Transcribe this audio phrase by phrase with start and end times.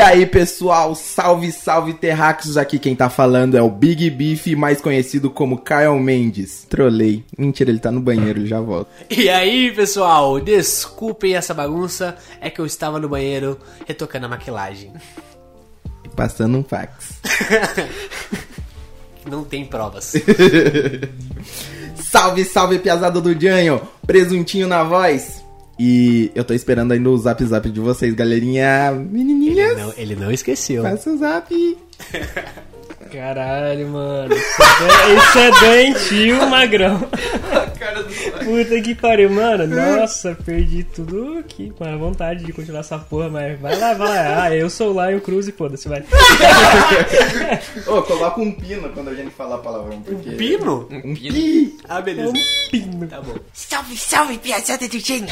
[0.00, 4.80] E aí, pessoal, salve, salve terráqueos, aqui quem tá falando é o Big Beef, mais
[4.80, 6.64] conhecido como Kyle Mendes.
[6.70, 7.22] Trolei.
[7.36, 8.90] Mentira, ele tá no banheiro, ele já volta.
[9.10, 14.92] E aí, pessoal, desculpem essa bagunça, é que eu estava no banheiro retocando a maquilagem.
[16.02, 17.20] E Passando um fax.
[19.30, 20.12] Não tem provas.
[22.10, 25.40] Salve, salve, piazada do Janho, presuntinho na voz.
[25.78, 28.90] E eu tô esperando ainda o zap zap de vocês, galerinha.
[28.92, 30.82] Menininhas, Não, ele não esqueceu.
[30.82, 31.78] faça o zap.
[33.12, 34.34] Caralho, mano.
[34.34, 37.00] Isso é, isso é doentio, magrão.
[38.44, 39.66] Puta que pariu, mano.
[39.66, 44.08] Nossa, perdi tudo aqui com a vontade de continuar essa porra, mas vai lá, vai
[44.08, 44.42] lá.
[44.44, 46.02] Ah, eu sou o Lion Cruz e foda-se, vai.
[47.86, 50.30] Ô, coloca um pino quando a gente falar palavrão, porque...
[50.32, 50.88] Pino?
[50.90, 51.76] Um pi.
[51.88, 52.32] Ah, beleza.
[52.70, 53.06] Pino.
[53.06, 53.34] Tá bom.
[53.52, 55.28] Salve, salve, piazada do Jane!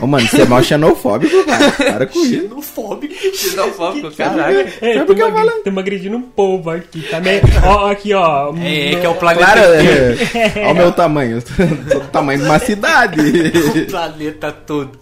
[0.00, 1.70] Ô, mano, você é mal xenofóbico, cara.
[1.92, 2.40] Para com isso.
[2.42, 3.14] Xenofóbico.
[3.36, 4.66] Xenofóbico, caraca.
[4.80, 5.78] É, Sabe por que eu estamos falo?
[5.78, 7.40] agredindo um povo aqui, tá meio...
[7.64, 8.54] Ó, aqui, ó.
[8.56, 11.42] É, que é o planeta Claro, é, olha o meu tamanho.
[11.42, 13.20] Do tamanho de uma cidade.
[13.20, 14.98] O planeta todo.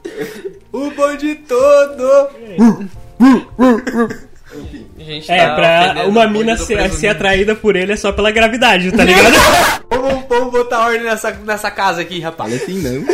[0.72, 2.28] O bonde todo.
[4.98, 8.30] Gente É, tá pra uma o mina ser, ser atraída por ele é só pela
[8.30, 9.32] gravidade, tá ligado?
[9.90, 12.52] Vamos, vamos botar ordem nessa, nessa casa aqui, rapaz.
[12.52, 13.04] Olha assim, não.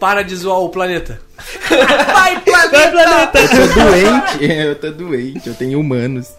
[0.00, 1.20] Para de zoar o planeta.
[1.68, 2.70] Vai, planeta!
[2.70, 3.38] Vai, planeta!
[3.38, 4.44] Eu tô doente.
[4.50, 5.46] Eu tô doente.
[5.48, 6.32] Eu tenho humanos.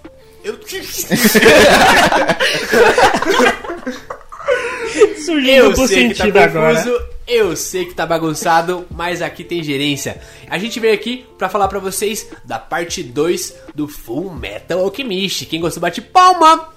[0.43, 0.59] Eu...
[5.23, 6.75] Surgiu Eu duplo sei que tá sentido agora.
[6.75, 10.19] confuso, eu sei que tá bagunçado, mas aqui tem gerência.
[10.49, 15.45] A gente veio aqui pra falar pra vocês da parte 2 do Full Metal Alchemist.
[15.45, 16.69] Quem gostou bate palma.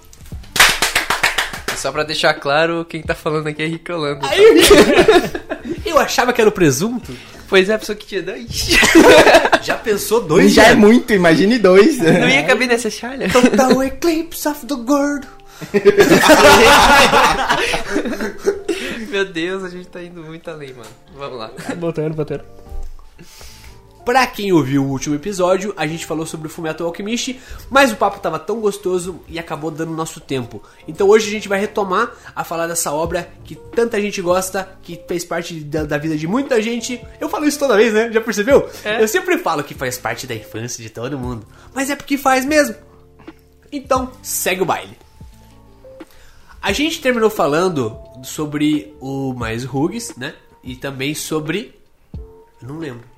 [1.77, 4.27] Só pra deixar claro, quem tá falando aqui é Rick Holanda.
[5.95, 7.13] Eu achava que era o presunto.
[7.49, 8.71] Pois é, a pessoa que tinha dois.
[9.63, 10.75] Já pensou dois já é já?
[10.77, 11.99] muito, imagine dois.
[11.99, 13.29] Não ia caber nessa chalha.
[13.31, 15.27] Total Eclipse of the Gordo.
[19.11, 20.89] Meu Deus, a gente tá indo muito além, mano.
[21.17, 21.51] Vamos lá.
[21.77, 22.43] Botando, botando.
[24.05, 27.97] Pra quem ouviu o último episódio, a gente falou sobre o Fullmetal Alchemist, mas o
[27.97, 30.63] papo tava tão gostoso e acabou dando nosso tempo.
[30.87, 35.01] Então hoje a gente vai retomar a falar dessa obra que tanta gente gosta, que
[35.09, 37.03] fez parte da, da vida de muita gente.
[37.19, 38.13] Eu falo isso toda vez, né?
[38.13, 38.69] Já percebeu?
[38.85, 39.03] É.
[39.03, 42.45] Eu sempre falo que faz parte da infância de todo mundo, mas é porque faz
[42.45, 42.75] mesmo.
[43.73, 44.97] Então, segue o baile.
[46.61, 50.35] A gente terminou falando sobre o Mais Rugs, né?
[50.63, 51.75] E também sobre.
[52.63, 53.14] Eu não lembro.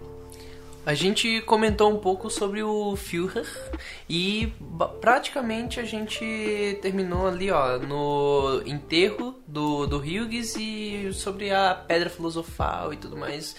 [0.86, 3.44] A gente comentou um pouco sobre o Führer
[4.08, 4.52] e
[5.00, 12.08] praticamente a gente terminou ali, ó, no enterro do, do Hughes e sobre a pedra
[12.08, 13.56] filosofal e tudo mais.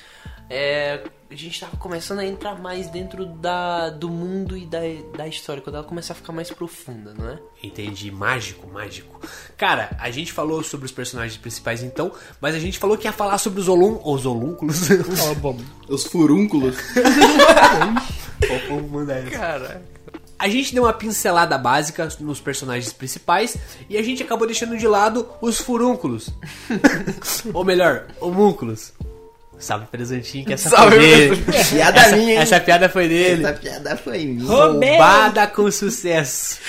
[0.49, 4.79] É, a gente tava começando a entrar mais dentro da, do mundo e da,
[5.15, 7.39] da história, quando ela começa a ficar mais profunda, não é?
[7.61, 9.19] Entendi, mágico, mágico.
[9.57, 13.11] Cara, a gente falou sobre os personagens principais então, mas a gente falou que ia
[13.11, 14.25] falar sobre os, olum, os
[15.41, 15.57] bom.
[15.89, 16.77] Os furúnculos.
[18.69, 19.31] Vamos mandar essa.
[19.31, 19.81] Cara,
[20.39, 23.57] A gente deu uma pincelada básica nos personagens principais
[23.89, 26.29] e a gente acabou deixando de lado os furúnculos.
[27.53, 28.93] Ou melhor, homúnculos.
[29.59, 31.43] Salve presentinho que essa Salve, foi dele.
[31.71, 32.37] Piada essa, minha, hein?
[32.37, 33.43] essa piada foi dele.
[33.43, 34.45] Essa piada foi minha.
[34.45, 36.59] Roubada com sucesso.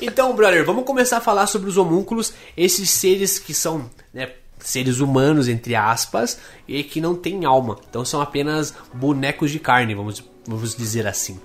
[0.00, 5.00] Então, brother, vamos começar a falar sobre os homúnculos, esses seres que são, né, seres
[5.00, 6.38] humanos entre aspas
[6.68, 7.76] e que não têm alma.
[7.90, 11.40] Então são apenas bonecos de carne, vamos, vamos dizer assim.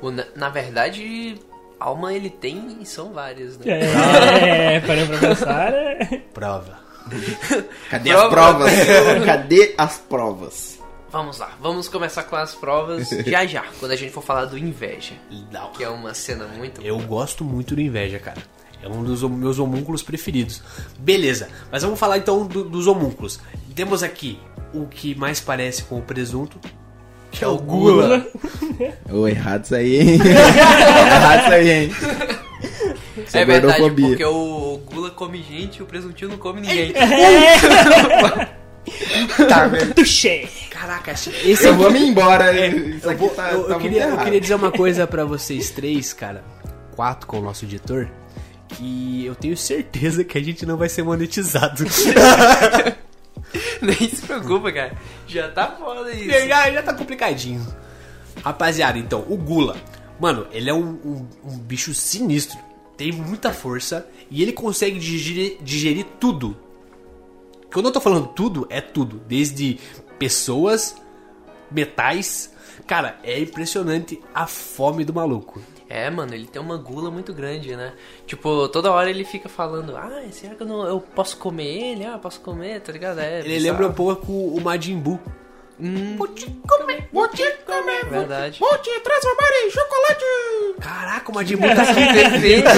[0.00, 1.36] o- na, na verdade,
[1.80, 3.64] alma ele tem e são várias, né?
[3.66, 6.20] É, é, parando pra pensar, é...
[6.32, 6.78] Prova.
[7.90, 8.24] Cadê Prova.
[8.24, 8.72] as provas?
[9.24, 10.78] Cadê as provas?
[11.12, 14.56] Vamos lá, vamos começar com as provas já já, quando a gente for falar do
[14.56, 15.14] inveja,
[15.50, 15.70] Não.
[15.72, 18.38] que é uma cena muito Eu gosto muito do inveja, cara.
[18.82, 20.62] É um dos meus homúnculos preferidos.
[20.98, 23.40] Beleza, mas vamos falar então do- dos homúnculos.
[23.74, 24.38] Temos aqui
[24.72, 26.58] o que mais parece com o presunto,
[27.30, 28.24] que é o gula.
[29.12, 30.18] Ô, errado isso aí, hein?
[30.24, 31.90] errado isso aí, hein?
[33.26, 34.08] Isso É verdade, gordofobia.
[34.08, 36.92] porque o Gula come gente e o presuntinho não come ninguém.
[39.48, 39.94] Tá, velho.
[39.94, 40.48] Tuxê!
[40.70, 42.50] Caraca, esse Eu vou me embora.
[42.66, 45.24] Isso Eu, aqui vou- tá, eu- tá eu queria, eu queria dizer uma coisa pra
[45.24, 46.42] vocês três, cara.
[46.96, 48.08] Quatro com o nosso editor.
[48.68, 51.84] Que eu tenho certeza que a gente não vai ser monetizado.
[53.82, 54.92] Nem se preocupa, cara.
[55.26, 56.48] Já tá foda isso.
[56.48, 57.66] já, já tá complicadinho.
[58.42, 59.76] Rapaziada, então, o Gula.
[60.18, 62.58] Mano, ele é um, um- um bicho sinistro.
[63.00, 66.54] Tem muita força e ele consegue digerir, digerir tudo.
[67.72, 69.22] Quando eu tô falando tudo, é tudo.
[69.26, 69.78] Desde
[70.18, 70.94] pessoas,
[71.70, 72.52] metais.
[72.86, 75.62] Cara, é impressionante a fome do maluco.
[75.88, 77.94] É, mano, ele tem uma gula muito grande, né?
[78.26, 82.04] Tipo, toda hora ele fica falando, ah, será que eu, não, eu posso comer ele?
[82.04, 83.18] Ah, posso comer, tá ligado?
[83.18, 83.62] É, Ele bizarro.
[83.62, 85.18] lembra um pouco o Majin Buu.
[85.80, 88.60] Hum, Vou te comer, vou te comer, vou, Verdade.
[88.60, 90.24] vou te transformar em chocolate.
[90.80, 92.70] Caraca, o Majin Buu tá aqui perfeito.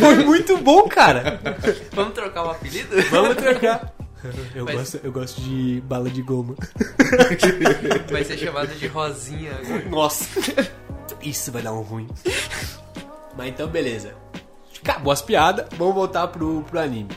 [0.00, 1.40] Foi muito bom, cara.
[1.92, 3.00] Vamos trocar o apelido?
[3.10, 3.92] Vamos trocar.
[4.54, 6.54] Eu, gosto, eu gosto de bala de goma.
[8.10, 9.88] Vai ser chamado de Rosinha agora.
[9.88, 10.40] Nossa.
[11.20, 12.08] Isso vai dar um ruim.
[13.36, 14.14] Mas então, beleza.
[14.82, 17.10] Acabou as piadas, vamos voltar pro, pro anime.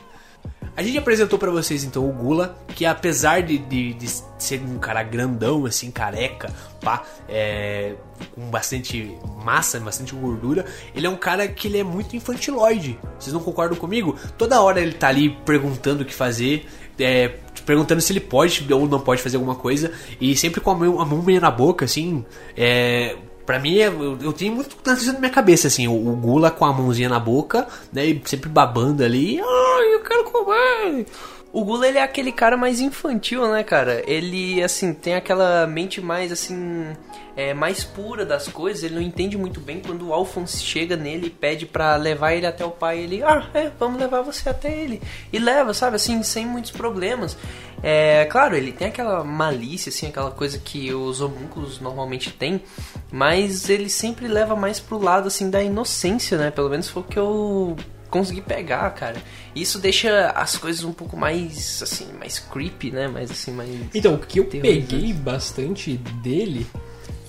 [0.78, 4.08] A gente apresentou pra vocês então o Gula, que apesar de, de, de
[4.38, 7.96] ser um cara grandão, assim, careca, pá, é,
[8.34, 13.00] com bastante massa, bastante gordura, ele é um cara que ele é muito infantiloide.
[13.18, 14.18] Vocês não concordam comigo?
[14.38, 16.66] Toda hora ele tá ali perguntando o que fazer,
[17.00, 17.30] é,
[17.66, 21.00] perguntando se ele pode ou não pode fazer alguma coisa, e sempre com a mão,
[21.00, 22.26] a mão meio na boca, assim,
[22.58, 26.66] é, Pra mim, eu, eu tenho muito na minha cabeça, assim, o, o Gula com
[26.66, 31.06] a mãozinha na boca, né, e sempre babando ali, ai, eu quero comer.
[31.56, 34.04] O Gula, ele é aquele cara mais infantil, né, cara?
[34.06, 36.86] Ele, assim, tem aquela mente mais, assim,
[37.34, 38.84] é, mais pura das coisas.
[38.84, 42.46] Ele não entende muito bem quando o Alphonse chega nele e pede pra levar ele
[42.46, 43.00] até o pai.
[43.00, 45.02] Ele, ah, é, vamos levar você até ele.
[45.32, 47.38] E leva, sabe, assim, sem muitos problemas.
[47.82, 52.62] É, claro, ele tem aquela malícia, assim, aquela coisa que os homúnculos normalmente têm.
[53.10, 56.52] Mas ele sempre leva mais pro lado, assim, da inocência, né?
[56.52, 57.78] Pelo menos foi o que eu
[58.16, 59.18] consegui pegar, cara.
[59.54, 63.08] Isso deixa as coisas um pouco mais, assim, mais creepy, né?
[63.10, 63.70] Mais, assim, mais...
[63.94, 66.66] Então, o que eu peguei bastante dele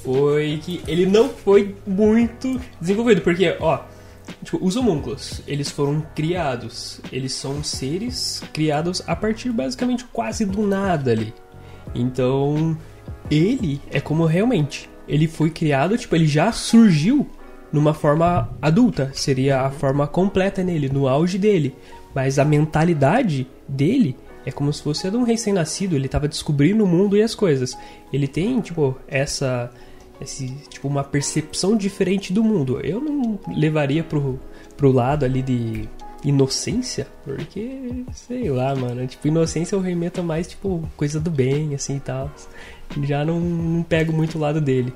[0.04, 3.80] foi que ele não foi muito desenvolvido, porque, ó,
[4.44, 10.64] tipo, os homúnculos, eles foram criados, eles são seres criados a partir basicamente quase do
[10.64, 11.34] nada ali.
[11.94, 12.78] Então,
[13.28, 17.28] ele é como realmente, ele foi criado, tipo, ele já surgiu
[17.72, 21.74] numa forma adulta, seria a forma completa nele, no auge dele.
[22.14, 26.86] Mas a mentalidade dele é como se fosse de um recém-nascido, ele tava descobrindo o
[26.86, 27.76] mundo e as coisas.
[28.12, 29.70] Ele tem, tipo, essa
[30.20, 32.80] esse, tipo, uma percepção diferente do mundo.
[32.82, 34.40] Eu não levaria pro,
[34.76, 35.88] pro lado ali de
[36.24, 41.96] inocência, porque, sei lá, mano, tipo, inocência eu remeta mais, tipo, coisa do bem, assim,
[41.96, 42.30] e tal.
[43.02, 44.92] Já não, não pego muito o lado dele.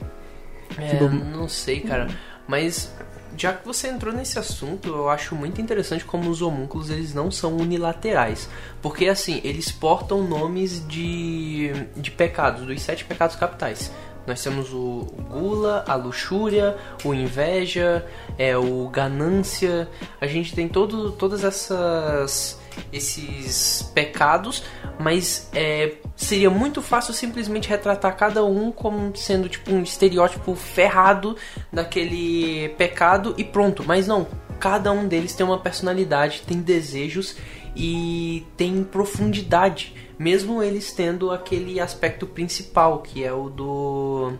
[0.78, 2.08] É, Tipo, não sei, cara.
[2.50, 2.92] Mas
[3.36, 7.30] já que você entrou nesse assunto, eu acho muito interessante como os homúnculos eles não
[7.30, 8.50] são unilaterais.
[8.82, 13.92] Porque assim, eles portam nomes de, de pecados, dos sete pecados capitais.
[14.26, 18.04] Nós temos o gula, a luxúria, o inveja,
[18.36, 19.88] é o ganância.
[20.20, 22.59] A gente tem todo, todas essas
[22.92, 24.62] esses pecados,
[24.98, 31.36] mas é, seria muito fácil simplesmente retratar cada um como sendo tipo um estereótipo ferrado
[31.72, 33.84] daquele pecado e pronto.
[33.86, 34.26] Mas não,
[34.58, 37.36] cada um deles tem uma personalidade, tem desejos
[37.74, 44.32] e tem profundidade, mesmo eles tendo aquele aspecto principal que é o do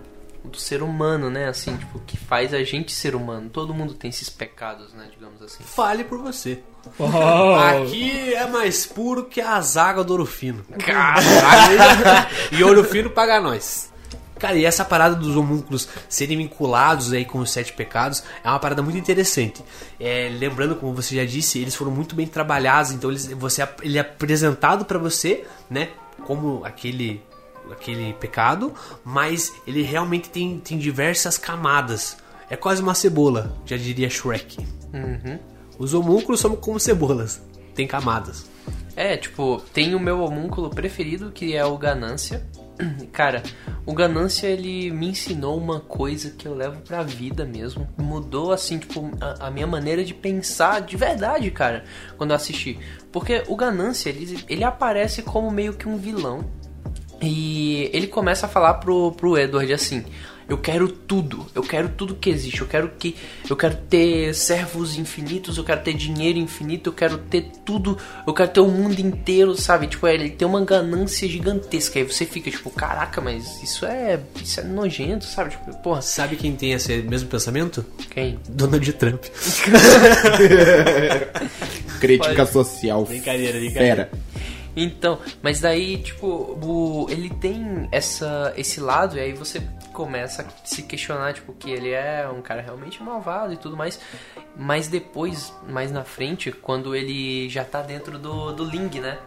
[0.44, 1.48] do ser humano, né?
[1.48, 3.50] Assim, tipo, que faz a gente ser humano.
[3.50, 5.08] Todo mundo tem esses pecados, né?
[5.10, 5.62] Digamos assim.
[5.62, 6.62] Fale por você.
[6.98, 10.64] Oh, Aqui é mais puro que a zaga do Ouro Fino.
[10.78, 11.78] Caralho!
[12.52, 13.90] e Ouro Fino paga nós.
[14.40, 18.58] Cara, e essa parada dos homúnculos serem vinculados aí com os sete pecados é uma
[18.58, 19.62] parada muito interessante.
[20.00, 23.98] É, lembrando, como você já disse, eles foram muito bem trabalhados, então eles, você, ele
[23.98, 25.90] é apresentado pra você, né,
[26.24, 27.22] como aquele
[27.70, 32.16] aquele pecado, mas ele realmente tem, tem diversas camadas.
[32.48, 34.58] É quase uma cebola, já diria Shrek.
[34.92, 35.38] Uhum.
[35.80, 37.42] Os homúnculos são como cebolas,
[37.74, 38.44] tem camadas.
[38.94, 42.46] É, tipo, tem o meu homúnculo preferido, que é o Ganância.
[43.10, 43.42] Cara,
[43.86, 47.88] o Ganância, ele me ensinou uma coisa que eu levo pra vida mesmo.
[47.96, 51.84] Mudou, assim, tipo, a, a minha maneira de pensar de verdade, cara,
[52.18, 52.78] quando eu assisti.
[53.10, 56.44] Porque o Ganância, ele, ele aparece como meio que um vilão.
[57.22, 60.04] E ele começa a falar pro, pro Edward assim:
[60.50, 63.14] Eu quero tudo, eu quero tudo que existe, eu quero que.
[63.48, 68.34] Eu quero ter servos infinitos, eu quero ter dinheiro infinito, eu quero ter tudo, eu
[68.34, 69.86] quero ter o mundo inteiro, sabe?
[69.86, 72.00] Tipo, ele tem uma ganância gigantesca.
[72.00, 74.18] Aí você fica, tipo, caraca, mas isso é.
[74.42, 75.50] Isso é nojento, sabe?
[75.50, 77.86] Tipo, porra, Sabe quem tem esse mesmo pensamento?
[78.10, 78.36] quem?
[78.48, 79.22] Donald Trump.
[82.00, 83.04] Crítica social.
[83.04, 84.10] Brincadeira, brincadeira.
[84.10, 84.59] Fera.
[84.76, 89.60] Então, mas daí, tipo, o, ele tem essa, esse lado, e aí você
[89.92, 94.00] começa a se questionar, tipo, que ele é um cara realmente malvado e tudo mais.
[94.56, 99.18] Mas depois, mais na frente, quando ele já tá dentro do, do Ling, né?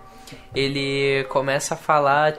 [0.56, 2.38] Ele começa a falar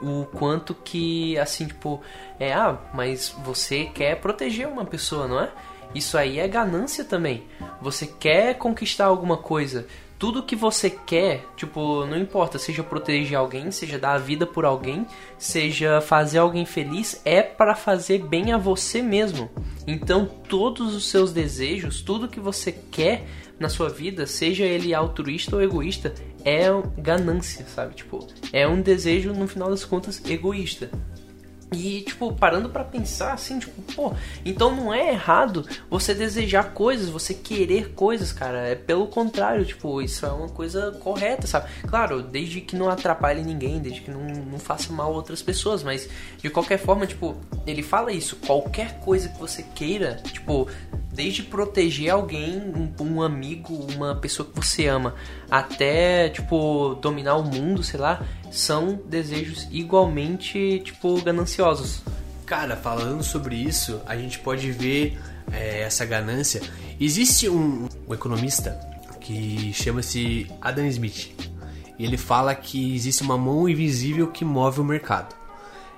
[0.00, 2.00] o quanto que, assim, tipo,
[2.38, 5.50] é, ah, mas você quer proteger uma pessoa, não é?
[5.94, 7.44] Isso aí é ganância também.
[7.80, 9.86] Você quer conquistar alguma coisa
[10.18, 14.64] tudo que você quer, tipo, não importa, seja proteger alguém, seja dar a vida por
[14.64, 15.06] alguém,
[15.38, 19.48] seja fazer alguém feliz, é para fazer bem a você mesmo.
[19.86, 23.24] Então, todos os seus desejos, tudo que você quer
[23.60, 26.12] na sua vida, seja ele altruísta ou egoísta,
[26.44, 26.66] é
[27.00, 27.94] ganância, sabe?
[27.94, 30.90] Tipo, é um desejo no final das contas egoísta.
[31.72, 34.12] E, tipo, parando para pensar assim, tipo, pô,
[34.44, 38.68] então não é errado você desejar coisas, você querer coisas, cara.
[38.68, 41.68] É pelo contrário, tipo, isso é uma coisa correta, sabe?
[41.86, 46.08] Claro, desde que não atrapalhe ninguém, desde que não, não faça mal outras pessoas, mas
[46.38, 50.68] de qualquer forma, tipo, ele fala isso, qualquer coisa que você queira, tipo,
[51.18, 55.16] desde proteger alguém, um, um, amigo, uma pessoa que você ama,
[55.50, 62.02] até, tipo, dominar o mundo, sei lá, são desejos igualmente, tipo, gananciosos.
[62.46, 65.18] Cara, falando sobre isso, a gente pode ver
[65.50, 66.62] é, essa ganância.
[67.00, 68.78] Existe um, um economista
[69.20, 71.34] que chama-se Adam Smith.
[71.98, 75.34] E ele fala que existe uma mão invisível que move o mercado.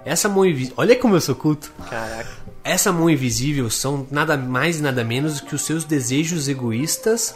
[0.02, 0.76] Essa mão invisível.
[0.78, 1.70] Olha como eu sou culto.
[1.90, 2.30] Caraca.
[2.62, 7.34] Essa mão invisível são nada mais e nada menos que os seus desejos egoístas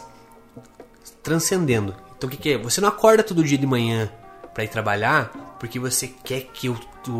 [1.23, 1.95] transcendendo.
[2.17, 2.57] Então o que, que é?
[2.57, 4.09] Você não acorda todo dia de manhã
[4.53, 6.77] para ir trabalhar porque você quer que o,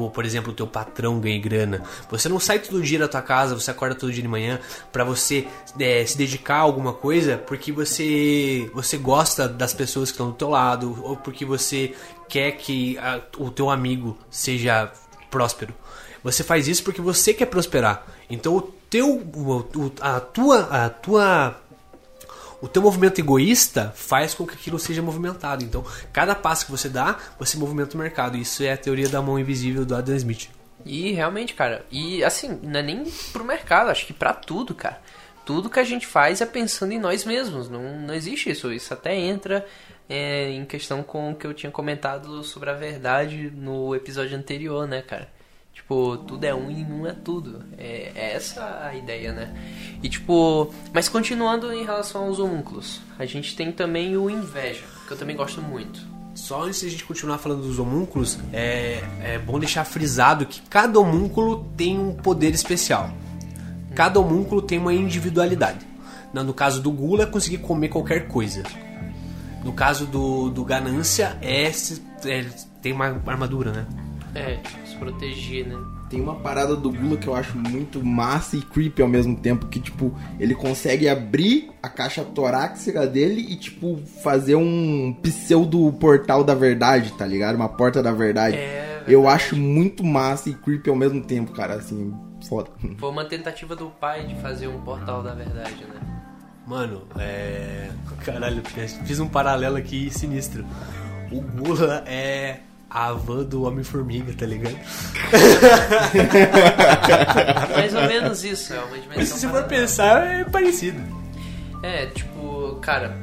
[0.10, 1.82] por exemplo, o teu patrão ganhe grana.
[2.10, 4.60] Você não sai todo dia da tua casa, você acorda todo dia de manhã
[4.92, 5.48] para você
[5.80, 10.36] é, se dedicar a alguma coisa porque você você gosta das pessoas que estão do
[10.36, 11.96] teu lado ou porque você
[12.30, 14.92] quer que a, o teu amigo seja
[15.32, 15.74] próspero.
[16.26, 18.04] Você faz isso porque você quer prosperar.
[18.28, 19.22] Então o teu,
[20.02, 21.62] a tua, a tua,
[22.60, 25.64] o teu movimento egoísta faz com que aquilo seja movimentado.
[25.64, 28.38] Então cada passo que você dá, você movimenta o mercado.
[28.38, 30.50] Isso é a teoria da mão invisível do Adam Smith.
[30.84, 35.00] E realmente, cara, e assim, não é nem pro mercado, acho que para tudo, cara.
[35.46, 37.70] Tudo que a gente faz é pensando em nós mesmos.
[37.70, 38.74] Não, não existe isso.
[38.74, 39.64] Isso até entra
[40.10, 44.88] é, em questão com o que eu tinha comentado sobre a verdade no episódio anterior,
[44.88, 45.35] né, cara?
[45.86, 47.64] Tipo, tudo é um e um é tudo.
[47.78, 49.54] É, é, essa a ideia, né?
[50.02, 55.14] E tipo, mas continuando em relação aos homúnculos, a gente tem também o inveja, que
[55.14, 56.02] eu também gosto muito.
[56.34, 60.60] Só antes de a gente continuar falando dos homúnculos, é, é bom deixar frisado que
[60.62, 63.12] cada homúnculo tem um poder especial.
[63.94, 65.86] Cada homúnculo tem uma individualidade.
[66.34, 68.64] No caso do Gula, é conseguir comer qualquer coisa.
[69.64, 72.46] No caso do, do Ganância, é, é
[72.82, 74.05] tem uma armadura, né?
[74.36, 75.78] É, se proteger, né?
[76.10, 79.66] Tem uma parada do Gula que eu acho muito massa e creepy ao mesmo tempo,
[79.68, 86.44] que, tipo, ele consegue abrir a caixa torácica dele e, tipo, fazer um pseudo portal
[86.44, 87.56] da verdade, tá ligado?
[87.56, 88.58] Uma porta da verdade.
[88.58, 92.14] É, eu acho muito massa e creepy ao mesmo tempo, cara, assim,
[92.48, 92.70] foda.
[92.98, 96.16] Foi uma tentativa do pai de fazer um portal da verdade, né?
[96.68, 97.90] Mano, é.
[98.24, 98.64] Caralho,
[99.06, 100.66] fiz um paralelo aqui sinistro.
[101.32, 104.76] O Gula é a van do Homem-Formiga, tá ligado?
[107.76, 109.14] Mais ou menos isso, é uma dimensão.
[109.16, 111.02] Mas se você for pensar, é parecido.
[111.84, 113.16] É, tipo, cara,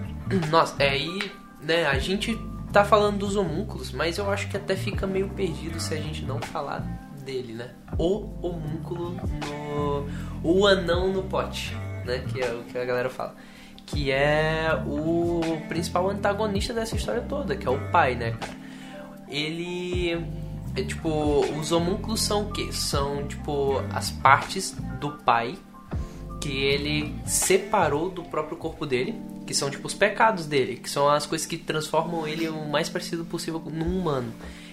[0.51, 2.39] nossa, é aí, né, a gente
[2.73, 6.25] tá falando dos homúnculos, mas eu acho que até fica meio perdido se a gente
[6.25, 6.81] não falar
[7.25, 7.71] dele, né?
[7.99, 10.09] O homúnculo no.
[10.43, 12.25] O anão no pote, né?
[12.29, 13.37] Que é o que a galera fala
[13.87, 18.63] que é o principal antagonista dessa história toda, que é o pai, né, cara?
[19.33, 20.13] Ele
[20.77, 22.73] é tipo, os homúnculos são o que?
[22.73, 25.57] São tipo as partes do pai
[26.41, 29.15] que ele separou do próprio corpo dele,
[29.47, 32.89] que são tipo os pecados dele, que são as coisas que transformam ele o mais
[32.89, 34.33] parecido possível num humano.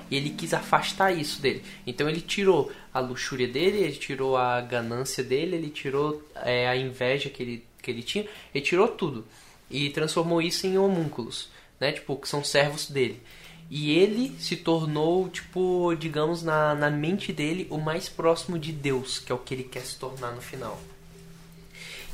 [0.09, 1.63] E ele quis afastar isso dele.
[1.85, 6.75] Então ele tirou a luxúria dele, ele tirou a ganância dele, ele tirou é, a
[6.75, 9.25] inveja que ele, que ele tinha, ele tirou tudo.
[9.69, 11.49] E transformou isso em homúnculos,
[11.79, 11.91] né?
[11.91, 13.21] Tipo, que são servos dele.
[13.69, 19.19] E ele se tornou, tipo, digamos, na, na mente dele, o mais próximo de Deus,
[19.19, 20.79] que é o que ele quer se tornar no final.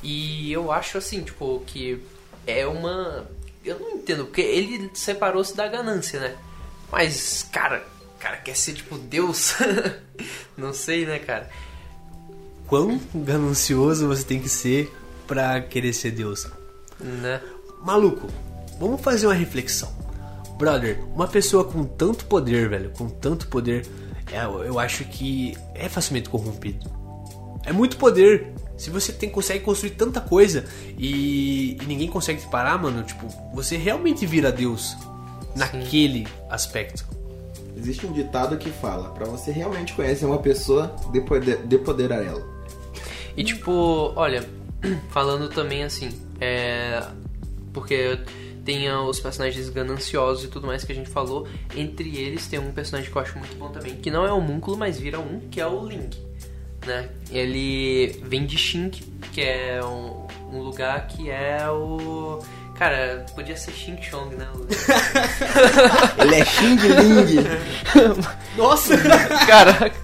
[0.04, 2.02] E eu acho assim, tipo, que
[2.46, 3.26] é uma.
[3.64, 6.38] Eu não entendo, porque ele separou-se da ganância, né?
[6.92, 7.86] Mas, cara,
[8.20, 9.54] cara quer ser tipo Deus?
[10.58, 11.50] não sei, né, cara?
[12.68, 14.92] Quão ganancioso você tem que ser
[15.28, 16.48] pra querer ser Deus?
[17.00, 17.40] Né?
[17.82, 18.28] Maluco,
[18.80, 20.05] vamos fazer uma reflexão
[20.58, 23.86] Brother, uma pessoa com tanto poder, velho, com tanto poder,
[24.32, 26.90] é, eu acho que é facilmente corrompido.
[27.66, 28.54] É muito poder.
[28.78, 30.66] Se você tem, consegue construir tanta coisa
[30.98, 34.96] e, e ninguém consegue te parar, mano, tipo, você realmente vira Deus
[35.56, 37.06] naquele aspecto.
[37.76, 40.96] Existe um ditado que fala: para você realmente conhecer uma pessoa,
[42.12, 42.46] a ela.
[43.36, 44.48] E tipo, olha,
[45.10, 46.10] falando também assim,
[46.40, 47.04] é.
[47.74, 48.20] Porque
[48.66, 51.48] tem os personagens gananciosos e tudo mais que a gente falou.
[51.76, 54.42] Entre eles tem um personagem que eu acho muito bom também, que não é o
[54.42, 56.18] Múnculo, mas vira um, que é o Link.
[56.86, 57.10] Né?
[57.32, 62.40] Ele vem de Shink, que é um, um lugar que é o.
[62.78, 64.48] Cara, podia ser Xing Chong, né?
[66.20, 67.44] Ele é Xing Ling.
[68.58, 68.98] Nossa!
[69.48, 69.96] Caraca!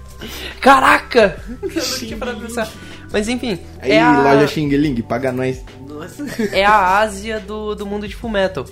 [0.60, 1.42] Caraca!
[1.60, 2.72] Eu não tinha parado pra pensar.
[3.12, 3.58] Mas enfim.
[3.80, 4.22] Aí, é a...
[4.22, 5.62] loja Xing Ling, paga nós.
[6.02, 6.24] Nossa.
[6.54, 8.64] é a Ásia do, do mundo de Fullmetal.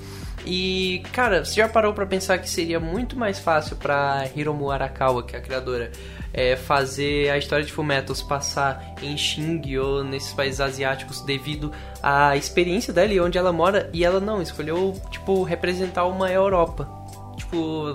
[0.46, 5.22] E, cara, você já parou pra pensar que seria muito mais fácil pra Hiromu Arakawa,
[5.22, 5.92] que é a criadora,
[6.32, 11.70] é, fazer a história de Fullmetal se passar em Xing ou nesses países asiáticos devido
[12.02, 16.88] à experiência dela e onde ela mora, e ela não, escolheu, tipo, representar uma Europa.
[17.37, 17.94] Tipo,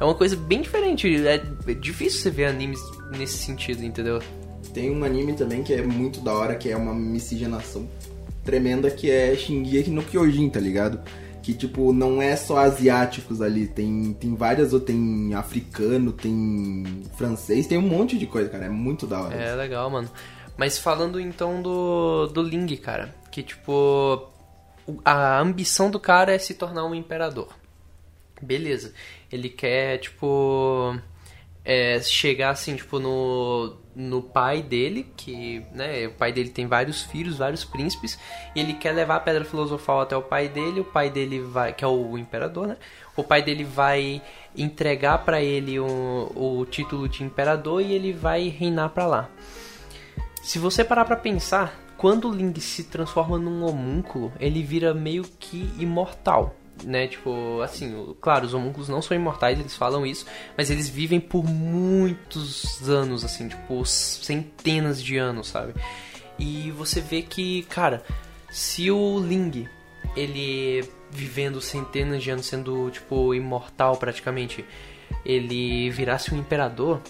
[0.00, 1.26] é uma coisa bem diferente.
[1.26, 1.38] É
[1.74, 2.80] difícil você ver animes
[3.16, 4.20] nesse sentido, entendeu?
[4.72, 7.86] Tem um anime também que é muito da hora, que é uma miscigenação
[8.44, 11.00] tremenda, que é Shingeki no Kyojin, tá ligado?
[11.42, 17.78] Que, tipo, não é só asiáticos ali, tem, tem várias, tem africano, tem francês, tem
[17.78, 19.34] um monte de coisa, cara, é muito da hora.
[19.34, 20.08] É, legal, mano.
[20.56, 24.30] Mas falando então do, do Ling, cara, que, tipo,
[25.04, 27.48] a ambição do cara é se tornar um imperador.
[28.40, 28.92] Beleza.
[29.30, 30.96] Ele quer, tipo,
[31.64, 37.02] é, chegar assim, tipo, no, no pai dele, que, né, o pai dele tem vários
[37.02, 38.18] filhos, vários príncipes,
[38.54, 41.72] e ele quer levar a pedra filosofal até o pai dele, o pai dele vai,
[41.72, 42.76] que é o imperador, né?
[43.16, 44.22] O pai dele vai
[44.56, 49.28] entregar para ele o, o título de imperador e ele vai reinar para lá.
[50.42, 55.22] Se você parar para pensar, quando o Ling se transforma num homúnculo, ele vira meio
[55.22, 57.06] que imortal né?
[57.06, 60.26] Tipo, assim, claro, os homúnculos não são imortais, eles falam isso,
[60.56, 65.74] mas eles vivem por muitos anos, assim, tipo, centenas de anos, sabe?
[66.38, 68.02] E você vê que, cara,
[68.50, 69.68] se o Ling,
[70.16, 74.64] ele vivendo centenas de anos, sendo, tipo, imortal praticamente,
[75.24, 77.00] ele virasse um imperador,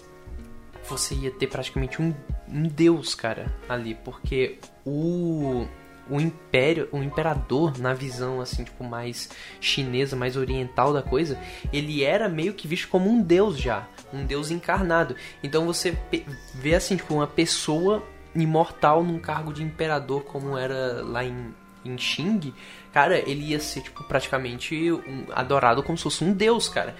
[0.89, 2.15] você ia ter praticamente um,
[2.49, 5.67] um deus, cara, ali, porque o
[6.13, 11.39] o império, o imperador na visão assim, tipo mais chinesa, mais oriental da coisa,
[11.73, 15.17] ele era meio que visto como um deus já, um deus encarnado.
[15.43, 15.97] Então você
[16.55, 18.03] vê assim, tipo uma pessoa
[18.35, 22.55] imortal num cargo de imperador como era lá em em Xing,
[22.93, 26.95] cara, ele ia ser tipo praticamente um, adorado como se fosse um deus, cara.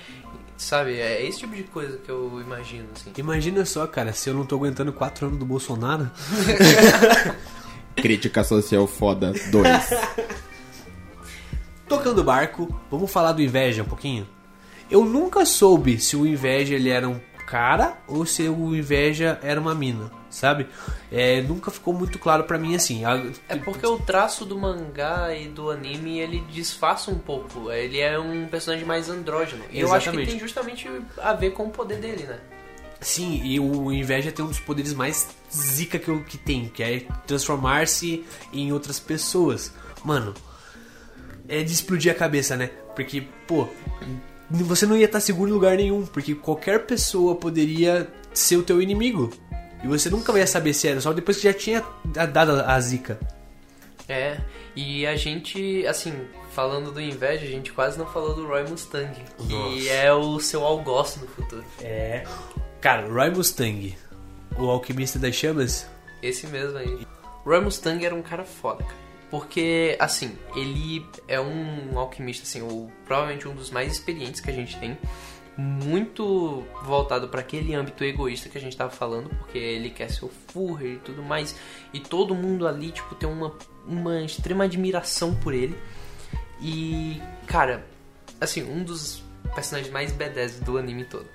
[0.57, 3.13] Sabe, é esse tipo de coisa que eu imagino, assim.
[3.17, 6.11] Imagina só, cara, se eu não tô aguentando quatro anos do Bolsonaro.
[7.97, 9.67] Crítica social foda 2.
[11.89, 14.27] Tocando barco, vamos falar do inveja um pouquinho?
[14.91, 19.61] Eu nunca soube se o inveja ele era um cara ou se o inveja era
[19.61, 20.67] uma mina, sabe?
[21.11, 23.03] É, nunca ficou muito claro para mim assim.
[23.47, 27.71] É porque o traço do mangá e do anime ele disfarça um pouco.
[27.71, 29.65] Ele é um personagem mais andrógeno.
[29.71, 32.39] E eu acho que tem justamente a ver com o poder dele, né?
[33.03, 37.01] Sim, e o Inveja tem um dos poderes mais zica que, que tem, que é
[37.27, 39.73] transformar-se em outras pessoas.
[40.05, 40.33] Mano,
[41.49, 42.71] é de explodir a cabeça, né?
[42.95, 43.69] Porque, pô,
[44.51, 48.81] você não ia estar seguro em lugar nenhum, porque qualquer pessoa poderia ser o teu
[48.81, 49.31] inimigo.
[49.83, 53.19] E você nunca ia saber se era, só depois que já tinha dado a zica.
[54.09, 54.41] É,
[54.77, 56.13] e a gente, assim,
[56.53, 59.89] falando do inveja, a gente quase não falou do Roy Mustang, que Nossa.
[59.89, 61.65] é o seu algoz no futuro.
[61.81, 62.25] É.
[62.83, 63.97] Cara, Roy Mustang,
[64.59, 65.87] o alquimista das chamas.
[66.21, 67.07] Esse mesmo aí.
[67.45, 68.97] Roy Mustang era um cara foda, cara.
[69.31, 74.53] Porque, assim, ele é um alquimista, assim, o, provavelmente um dos mais experientes que a
[74.53, 74.99] gente tem.
[75.57, 80.25] Muito voltado para aquele âmbito egoísta que a gente tava falando, porque ele quer ser
[80.25, 81.55] o Führer e tudo mais.
[81.95, 85.79] E todo mundo ali, tipo, tem uma, uma extrema admiração por ele.
[86.61, 87.87] E, cara,
[88.41, 89.23] assim, um dos
[89.55, 91.29] personagens mais badass do anime todo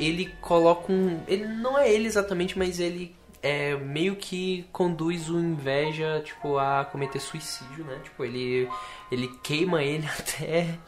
[0.00, 1.20] ele coloca um.
[1.28, 6.84] Ele não é ele exatamente, mas ele é meio que conduz o inveja, tipo, a
[6.84, 7.98] cometer suicídio, né?
[8.02, 8.68] Tipo, ele,
[9.10, 10.78] ele queima ele até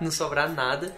[0.00, 0.96] não sobrar nada.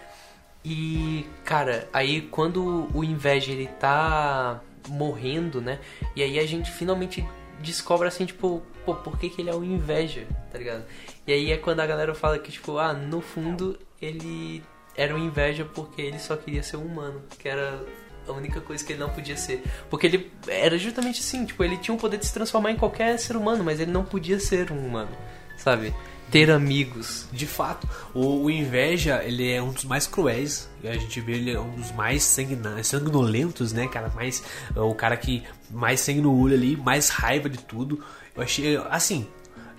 [0.65, 5.79] E, cara, aí quando o inveja ele tá morrendo, né?
[6.15, 7.25] E aí a gente finalmente
[7.59, 10.85] descobre assim, tipo, pô, por que, que ele é o inveja, tá ligado?
[11.27, 14.63] E aí é quando a galera fala que, tipo, ah, no fundo ele
[14.95, 17.83] era uma inveja porque ele só queria ser um humano, que era
[18.27, 19.63] a única coisa que ele não podia ser.
[19.89, 23.17] Porque ele era justamente assim, tipo, ele tinha o poder de se transformar em qualquer
[23.19, 25.11] ser humano, mas ele não podia ser um humano,
[25.57, 25.93] sabe?
[26.31, 27.27] Ter amigos.
[27.31, 30.69] De fato, o, o Inveja, ele é um dos mais cruéis.
[30.83, 34.09] A gente vê ele é um dos mais sanguinolentos, né, cara?
[34.09, 34.43] Mais,
[34.75, 38.03] é o cara que mais sangue no olho ali, mais raiva de tudo.
[38.35, 39.27] Eu achei, assim,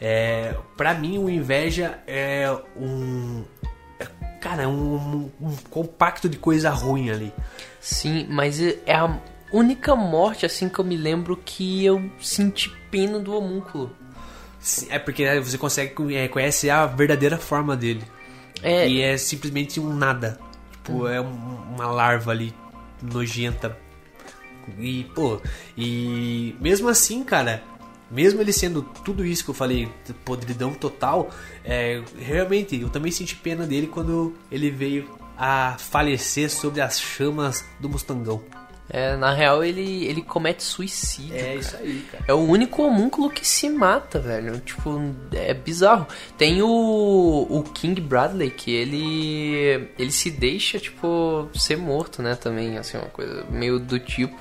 [0.01, 2.47] é, pra mim o Inveja é
[2.77, 3.45] um...
[3.99, 4.07] é,
[4.45, 7.33] Cara, é um, um compacto de coisa ruim ali.
[7.81, 9.19] Sim, mas é a
[9.51, 13.91] única morte assim que eu me lembro que eu senti pena do homúnculo.
[14.91, 18.03] É porque né, você consegue é, conhecer a verdadeira forma dele.
[18.63, 20.39] É, E é simplesmente um nada.
[20.73, 22.55] Tipo, é um- uma larva ali
[23.03, 23.77] nojenta.
[24.79, 25.41] E, pô,
[25.77, 27.63] e mesmo assim, cara,
[28.11, 29.89] mesmo ele sendo tudo isso que eu falei,
[30.25, 31.31] podridão total,
[31.65, 37.65] é, realmente eu também senti pena dele quando ele veio a falecer sobre as chamas
[37.81, 38.43] do Mustangão.
[38.89, 41.35] é, na real ele, ele comete suicídio.
[41.41, 41.55] cara.
[41.55, 42.25] isso aí, cara.
[42.29, 44.61] É o único homúnculo que se mata, velho.
[44.61, 45.01] Tipo,
[45.33, 46.07] é bizarro.
[46.37, 49.89] Tem o, o King Bradley, que ele.
[49.99, 52.35] Ele se deixa, tipo, ser morto, né?
[52.37, 54.37] Também, assim, uma coisa meio do tipo.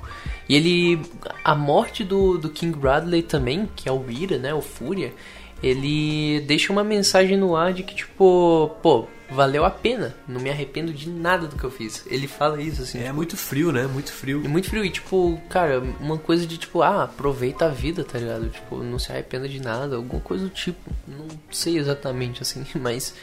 [0.48, 1.02] E ele.
[1.44, 4.54] A morte do, do King Bradley também, que é o Ira, né?
[4.54, 5.14] O Fúria.
[5.62, 10.14] Ele deixa uma mensagem no ar de que, tipo, pô, valeu a pena.
[10.28, 12.06] Não me arrependo de nada do que eu fiz.
[12.08, 13.02] Ele fala isso, assim.
[13.02, 13.88] É muito frio, né?
[13.88, 14.42] Muito frio.
[14.44, 14.84] É muito frio.
[14.84, 18.50] E, tipo, cara, uma coisa de, tipo, ah, aproveita a vida, tá ligado?
[18.50, 20.92] Tipo, não se arrependa de nada, alguma coisa do tipo.
[21.08, 23.16] Não sei exatamente, assim, mas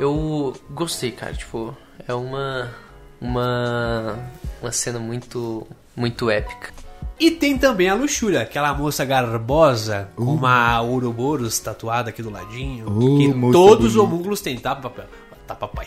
[0.00, 1.34] eu gostei, cara.
[1.34, 1.76] Tipo,
[2.08, 2.74] é uma.
[3.20, 4.18] Uma.
[4.62, 5.66] Uma cena muito.
[5.96, 6.72] Muito épica.
[7.18, 12.86] E tem também a luxúria, aquela moça garbosa com uma Ouroboros tatuada aqui do ladinho.
[12.90, 15.06] Uh, que todos os homúnculos têm, tá, papai?
[15.46, 15.86] Tá, papai.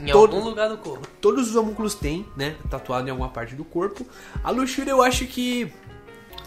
[0.00, 1.06] Em Todo- algum lugar do corpo.
[1.20, 2.56] Todos os homúnculos têm, né?
[2.70, 4.06] Tatuado em alguma parte do corpo.
[4.42, 5.70] A luxúria eu acho que.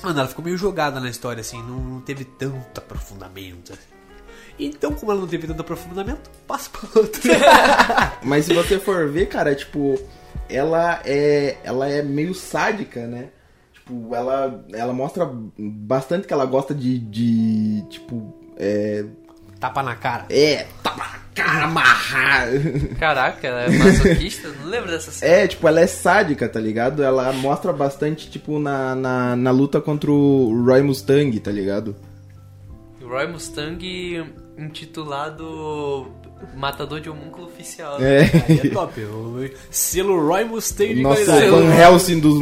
[0.01, 3.71] Mano, ela ficou meio jogada na história, assim, não, não teve tanto aprofundamento.
[3.71, 3.94] assim.
[4.59, 7.21] Então, como ela não teve tanto aprofundamento, passa pra outra.
[8.23, 9.99] Mas se você for ver, cara, tipo,
[10.49, 13.29] ela é, ela é meio sádica, né?
[13.73, 19.05] Tipo, ela, ela mostra bastante que ela gosta de, de tipo, é,
[19.59, 20.25] Tapa na cara.
[20.29, 22.47] é, tapa na cara, amarrar.
[22.99, 24.49] Caraca, ela é masoquista?
[24.61, 25.31] não lembro dessa cena.
[25.31, 27.03] É, tipo, ela é sádica, tá ligado?
[27.03, 31.95] Ela mostra bastante, tipo, na, na, na luta contra o Roy Mustang, tá ligado?
[33.01, 34.25] Roy Mustang
[34.57, 36.11] intitulado
[36.55, 37.97] Matador de Homúnculo Oficial.
[38.01, 38.21] É.
[38.47, 39.01] Aí é top.
[39.01, 41.51] O selo Roy Mustang de Nossa, qualidade.
[41.51, 42.35] o Van Helsing dos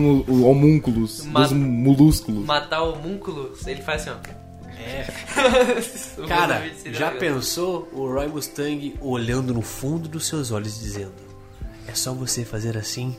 [0.44, 2.46] homúnculos, Ma- dos molúsculos.
[2.46, 4.44] Matar o homúnculo, ele faz assim, ó.
[4.86, 5.06] É.
[6.28, 11.14] Cara, já pensou o Roy Mustang olhando no fundo dos seus olhos dizendo:
[11.88, 13.16] É só você fazer assim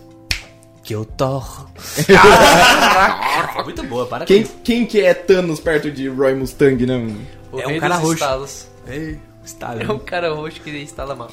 [0.83, 1.70] que eu torro.
[3.64, 7.20] Muito boa, para Quem, quem que é Thanos perto de Roy Mustang, né, mano?
[7.50, 8.14] O É um cara roxo.
[8.14, 8.68] estalos.
[8.87, 11.31] Ei, está É um cara roxo que instala mal.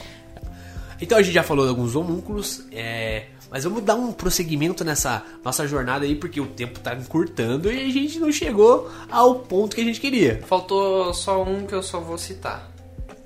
[1.02, 5.26] Então a gente já falou de alguns homúnculos, é, mas vamos dar um prosseguimento nessa
[5.44, 9.76] nossa jornada aí, porque o tempo tá encurtando e a gente não chegou ao ponto
[9.76, 10.42] que a gente queria.
[10.46, 12.72] Faltou só um que eu só vou citar.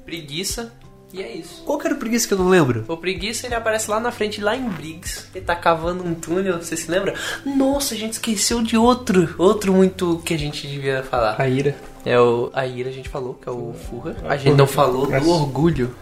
[0.05, 0.71] Preguiça.
[1.15, 1.63] E é isso.
[1.63, 2.83] Qual que era o preguiça que eu não lembro?
[2.89, 5.27] O preguiça ele aparece lá na frente, lá em Briggs.
[5.33, 7.13] Ele tá cavando um túnel, você se lembra?
[7.45, 9.33] Nossa, a gente esqueceu de outro.
[9.37, 11.39] Outro muito que a gente devia falar.
[11.39, 11.73] A ira.
[12.05, 12.51] É o.
[12.53, 14.17] A Ira a gente falou, que é o Furra.
[14.25, 15.95] A gente não falou do orgulho,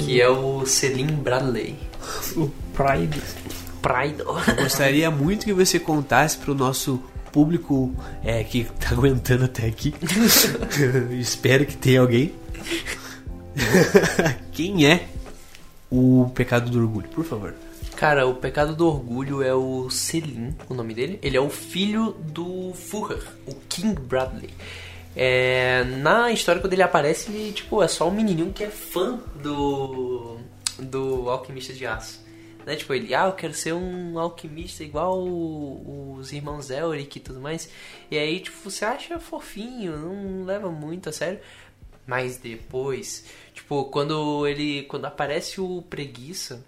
[0.00, 1.76] que é o Selim Bradley.
[2.36, 3.22] O Pride.
[3.80, 4.18] Pride.
[4.18, 7.94] Eu gostaria muito que você contasse pro nosso público
[8.24, 9.94] é, que tá aguentando até aqui.
[11.16, 12.32] Espero que tenha alguém.
[14.52, 15.08] Quem é
[15.90, 17.54] o pecado do orgulho, por favor?
[17.96, 21.18] Cara, o pecado do orgulho é o Selim, o nome dele.
[21.22, 24.50] Ele é o filho do Furrer, o King Bradley.
[25.16, 29.18] É, na história, quando ele aparece, ele tipo, é só um menininho que é fã
[29.42, 30.38] do,
[30.78, 32.20] do Alquimista de Aço.
[32.68, 32.76] Né?
[32.76, 37.68] Tipo, ele, ah, eu quero ser um alquimista igual os irmãos Elric e tudo mais.
[38.10, 41.40] E aí, tipo, você acha fofinho, não leva muito a sério.
[42.06, 43.24] Mas depois,
[43.68, 44.82] tipo, quando ele.
[44.84, 46.64] Quando aparece o preguiça,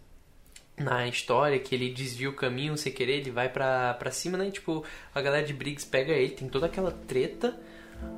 [0.76, 4.50] na história que ele desvia o caminho sem querer, ele vai pra, pra cima, né?
[4.50, 4.84] Tipo,
[5.14, 7.58] a galera de Briggs pega ele, tem toda aquela treta,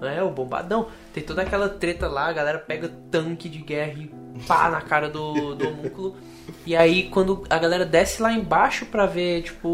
[0.00, 0.20] né?
[0.22, 4.10] O bombadão, tem toda aquela treta lá, a galera pega tanque de guerra e
[4.46, 6.16] pá na cara do, do homúnculo.
[6.66, 9.68] E aí, quando a galera desce lá embaixo pra ver, tipo,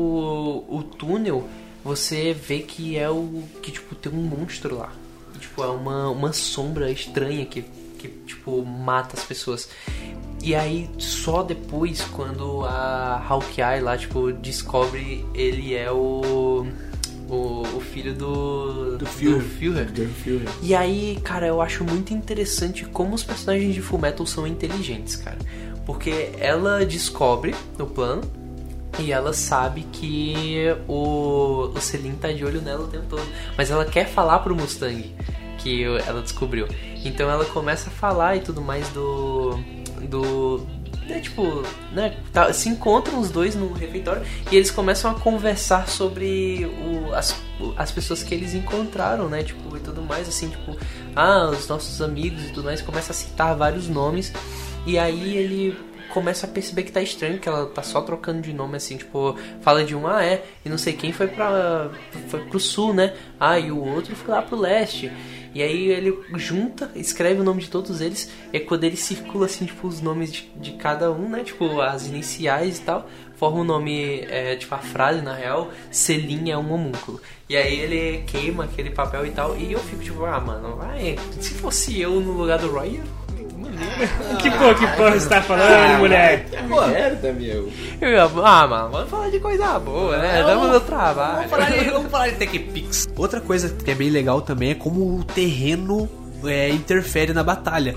[0.69, 1.49] o túnel,
[1.83, 3.43] você vê que é o.
[3.63, 4.93] que, tipo, tem um monstro lá.
[5.39, 7.65] Tipo, é uma, uma sombra estranha que,
[7.99, 9.69] que, tipo, mata as pessoas.
[10.43, 16.67] E aí, só depois, quando a Hawkeye lá, tipo, descobre ele é o.
[17.29, 18.97] O, o filho do.
[18.97, 19.45] Do Führer.
[19.91, 20.49] Führer.
[20.63, 25.37] E aí, cara, eu acho muito interessante como os personagens de Fullmetal são inteligentes, cara.
[25.85, 28.23] Porque ela descobre o plano
[28.99, 33.27] e ela sabe que o, o Selim tá de olho nela o tempo todo.
[33.57, 35.15] Mas ela quer falar pro Mustang
[35.59, 36.67] que ela descobriu.
[37.09, 39.59] Então ela começa a falar e tudo mais do.
[40.09, 40.67] do.
[41.09, 42.19] É, tipo, né?
[42.33, 47.35] Tá, se encontram os dois no refeitório e eles começam a conversar sobre o, as,
[47.79, 49.43] as pessoas que eles encontraram, né?
[49.43, 50.77] Tipo, e tudo mais, assim, tipo,
[51.17, 54.33] ah, os nossos amigos e tudo mais, começa a citar vários nomes.
[54.87, 58.53] E aí ele começa a perceber que tá estranho, que ela tá só trocando de
[58.53, 61.91] nome, assim, tipo, fala de um, ah, é, e não sei quem foi pra.
[62.29, 63.15] foi pro sul, né?
[63.39, 65.13] Ah, e o outro foi lá pro leste.
[65.59, 69.67] E aí ele junta, escreve o nome de todos eles, e quando ele circula assim,
[69.67, 71.43] tipo, os nomes de, de cada um, né?
[71.43, 76.53] Tipo, as iniciais e tal, forma o nome, é, tipo, a frase, na real, Selim
[76.53, 77.21] é um homúnculo.
[77.49, 81.19] E aí ele queima aquele papel e tal, e eu fico tipo, ah, mano, vai,
[81.41, 83.01] se fosse eu no lugar do Roy,
[84.41, 86.45] que porra, que porra você tá falando, Ah, mulher?
[86.45, 87.71] Que merda, meu.
[88.01, 90.43] eu ia, ah, mano, vamos falar de coisa boa, né?
[90.43, 91.37] Damos meu trabalho.
[91.37, 93.09] Vamos falar de, vamos falar de TechPix.
[93.17, 96.09] Outra coisa que é bem legal também é como o terreno
[96.45, 97.95] é, interfere na batalha.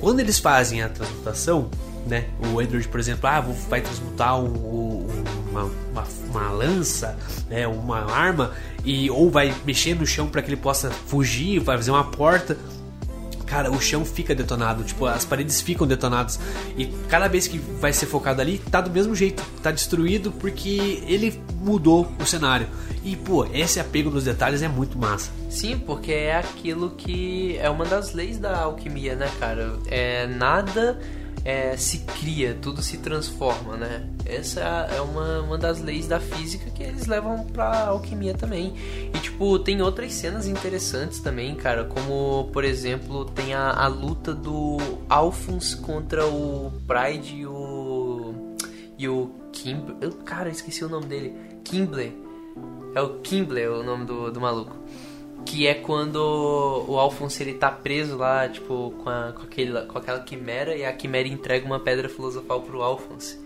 [0.00, 1.68] Quando eles fazem a transmutação,
[2.06, 2.24] né?
[2.54, 5.06] O Edward, por exemplo, ah, vou- vai transmutar um- um-
[5.50, 5.62] uma,
[5.92, 7.16] uma, uma lança,
[7.50, 7.66] né?
[7.66, 8.52] Uma arma
[8.84, 12.56] e ou vai mexer no chão para que ele possa fugir, vai fazer uma porta.
[13.48, 16.38] Cara, o chão fica detonado, tipo, as paredes ficam detonadas.
[16.76, 21.02] E cada vez que vai ser focado ali, tá do mesmo jeito, tá destruído porque
[21.06, 22.68] ele mudou o cenário.
[23.02, 25.30] E, pô, esse apego nos detalhes é muito massa.
[25.48, 29.78] Sim, porque é aquilo que é uma das leis da alquimia, né, cara?
[29.86, 30.98] É nada
[31.44, 34.08] é, se cria, tudo se transforma, né?
[34.24, 38.74] Essa é uma, uma das leis da física que eles levam pra alquimia também.
[39.14, 44.34] E tipo, tem outras cenas interessantes também, cara, como por exemplo, tem a, a luta
[44.34, 48.34] do Alphonse contra o Pride e o
[48.98, 52.12] e o Kimble, eu, cara, esqueci o nome dele, Kimble.
[52.94, 54.76] É o Kimble o nome do, do maluco.
[55.44, 56.16] Que é quando
[56.88, 60.84] o Alphonse ele tá preso lá, tipo, com, a, com, aquele, com aquela quimera e
[60.84, 63.38] a quimera entrega uma pedra filosofal pro Alphonse.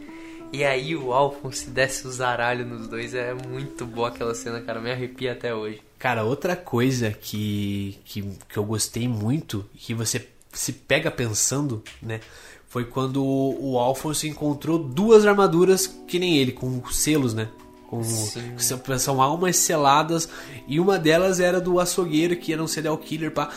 [0.52, 3.14] E aí o Alphonse desce o zaralho nos dois.
[3.14, 4.81] É muito boa aquela cena, cara.
[4.81, 5.81] Me arrepia até hoje.
[5.98, 12.20] Cara, outra coisa que, que, que eu gostei muito, que você se pega pensando, né?
[12.68, 17.48] Foi quando o Alphonse encontrou duas armaduras que nem ele, com selos, né?
[17.92, 18.55] Com, Sim.
[18.57, 20.26] são, são almas seladas.
[20.66, 23.50] E uma delas era do açougueiro, que era um serial killer, pá.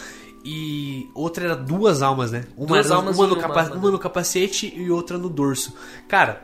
[0.44, 2.44] E outra era duas almas, né?
[2.58, 5.74] Uma, Duas era- almas uma, no capa- uma no capacete e outra no dorso.
[6.08, 6.44] Cara,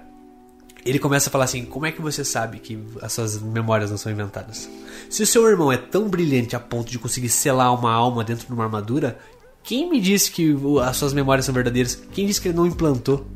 [0.85, 3.97] ele começa a falar assim: Como é que você sabe que as suas memórias não
[3.97, 4.69] são inventadas?
[5.09, 8.47] Se o seu irmão é tão brilhante a ponto de conseguir selar uma alma dentro
[8.47, 9.19] de uma armadura,
[9.63, 11.95] quem me disse que as suas memórias são verdadeiras?
[12.13, 13.27] Quem disse que ele não implantou?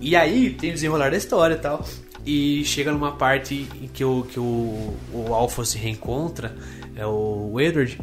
[0.00, 1.86] E aí tem o desenrolar da história e tal.
[2.26, 6.56] E chega numa parte em que o, que o, o Alpha se reencontra,
[6.96, 7.98] é o Edward,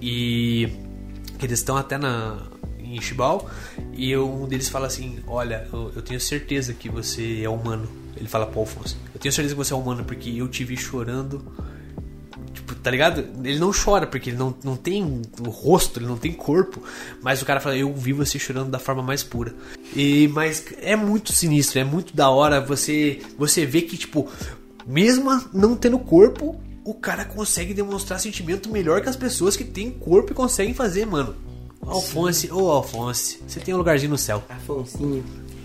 [0.00, 0.68] e
[1.42, 2.38] eles estão até na,
[2.78, 3.48] em Shibal,
[3.94, 7.88] e um deles fala assim: Olha, eu, eu tenho certeza que você é humano.
[8.16, 10.76] Ele fala pro Alphonse: Eu tenho certeza que você é humano porque eu te vi
[10.76, 11.42] chorando
[12.82, 13.24] tá ligado?
[13.44, 16.82] Ele não chora porque ele não, não tem rosto, ele não tem corpo.
[17.22, 19.54] Mas o cara fala, eu vi você chorando da forma mais pura.
[19.94, 24.28] E mas é muito sinistro, é muito da hora você você vê que tipo,
[24.86, 29.90] mesmo não tendo corpo, o cara consegue demonstrar sentimento melhor que as pessoas que têm
[29.90, 31.34] corpo e conseguem fazer, mano.
[31.80, 34.42] Alfonse, ô Alfonse, você tem um lugarzinho no céu.
[34.48, 35.24] Afonsinho.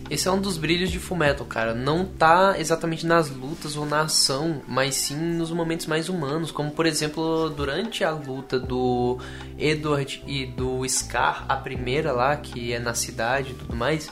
[0.09, 1.73] Esse é um dos brilhos de Fullmetal, cara.
[1.73, 6.71] Não tá exatamente nas lutas ou na ação, mas sim nos momentos mais humanos, como
[6.71, 9.17] por exemplo durante a luta do
[9.57, 14.09] Edward e do Scar, a primeira lá que é na cidade e tudo mais.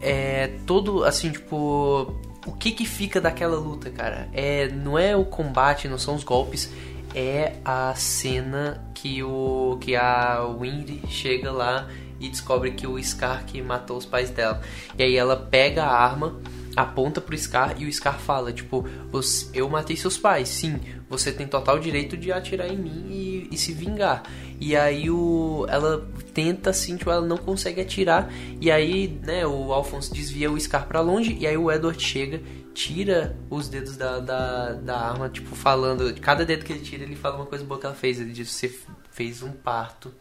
[0.00, 2.12] É todo assim, tipo,
[2.46, 4.28] o que que fica daquela luta, cara?
[4.32, 6.70] É não é o combate, não são os golpes,
[7.14, 11.88] é a cena que o que a Winry chega lá
[12.20, 14.60] e descobre que o Scar que matou os pais dela.
[14.96, 16.38] E aí ela pega a arma,
[16.76, 20.78] aponta pro Scar e o Scar fala, tipo, "Você- eu matei seus pais, sim,
[21.08, 24.22] você tem total direito de atirar em mim e, e se vingar.
[24.60, 28.30] E aí o, ela tenta assim, tipo, ela não consegue atirar.
[28.60, 32.40] E aí, né, o Alphonse desvia o Scar pra longe e aí o Edward chega
[32.72, 36.14] tira os dedos da, da, da arma, tipo, falando.
[36.20, 38.20] Cada dedo que ele tira, ele fala uma coisa boa que ela fez.
[38.20, 38.72] Ele diz: Você
[39.10, 40.12] fez um parto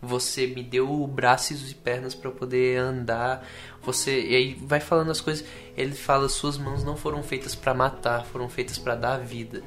[0.00, 3.46] você me deu braços e pernas para poder andar.
[3.82, 5.44] Você e aí vai falando as coisas.
[5.76, 9.62] Ele fala suas mãos não foram feitas para matar, foram feitas para dar vida.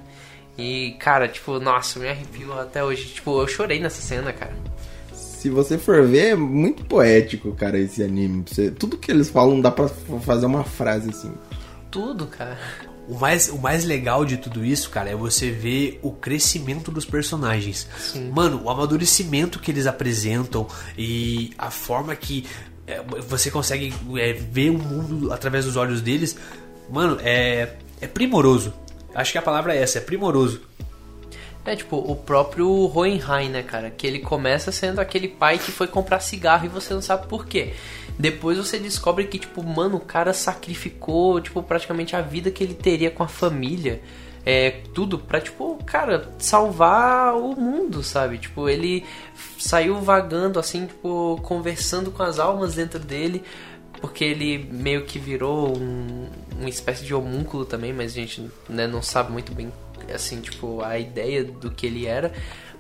[0.58, 3.06] E cara, tipo, nossa, me arrepio até hoje.
[3.14, 4.56] Tipo, eu chorei nessa cena, cara.
[5.14, 8.44] Se você for ver, é muito poético, cara, esse anime.
[8.46, 11.34] Você- tudo que eles falam dá pra fazer uma frase assim.
[11.90, 12.58] Tudo, cara.
[13.10, 17.06] O mais, o mais legal de tudo isso, cara, é você ver o crescimento dos
[17.06, 17.88] personagens.
[18.32, 22.46] Mano, o amadurecimento que eles apresentam e a forma que
[22.86, 26.38] é, você consegue é, ver o mundo através dos olhos deles,
[26.88, 28.74] mano, é, é primoroso.
[29.14, 30.62] Acho que a palavra é essa, é primoroso.
[31.66, 33.92] É tipo o próprio Hohenheim, né, cara?
[33.92, 37.46] Que ele começa sendo aquele pai que foi comprar cigarro e você não sabe por
[37.46, 37.74] quê.
[38.20, 42.74] Depois você descobre que, tipo, mano, o cara sacrificou, tipo, praticamente a vida que ele
[42.74, 44.02] teria com a família.
[44.46, 48.38] É, tudo pra, tipo, cara, salvar o mundo, sabe?
[48.38, 49.06] Tipo, ele
[49.58, 53.42] saiu vagando, assim, tipo, conversando com as almas dentro dele.
[54.02, 56.28] Porque ele meio que virou um,
[56.60, 59.72] uma espécie de homúnculo também, mas a gente né, não sabe muito bem,
[60.14, 62.34] assim, tipo, a ideia do que ele era.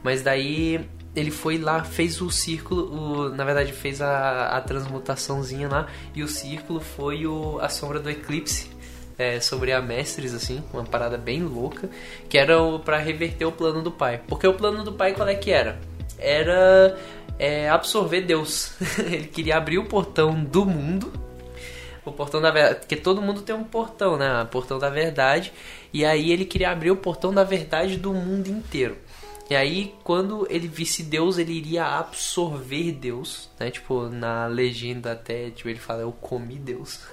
[0.04, 5.67] Mas daí ele foi lá, fez o círculo, o- na verdade fez a, a transmutaçãozinha
[5.67, 8.69] lá, e o círculo foi o, a sombra do eclipse.
[9.17, 11.89] é, sobre a Mestres, assim, uma parada bem louca,
[12.30, 14.22] que era pra reverter o plano do pai.
[14.28, 15.78] Porque o plano do pai qual é que era?
[16.17, 16.98] Era
[17.38, 18.72] é, absorver Deus.
[19.00, 21.12] Ele queria abrir o portão do mundo
[22.06, 22.80] o portão da verdade.
[22.80, 24.41] Porque todo mundo tem um portão, né?
[24.41, 25.52] O portão da verdade.
[25.93, 28.95] E aí ele queria abrir o portão da verdade do mundo inteiro.
[29.50, 33.72] E aí, quando ele visse Deus, ele iria absorver Deus, né?
[33.72, 37.00] Tipo, na legenda até, tipo, ele fala, eu comi Deus.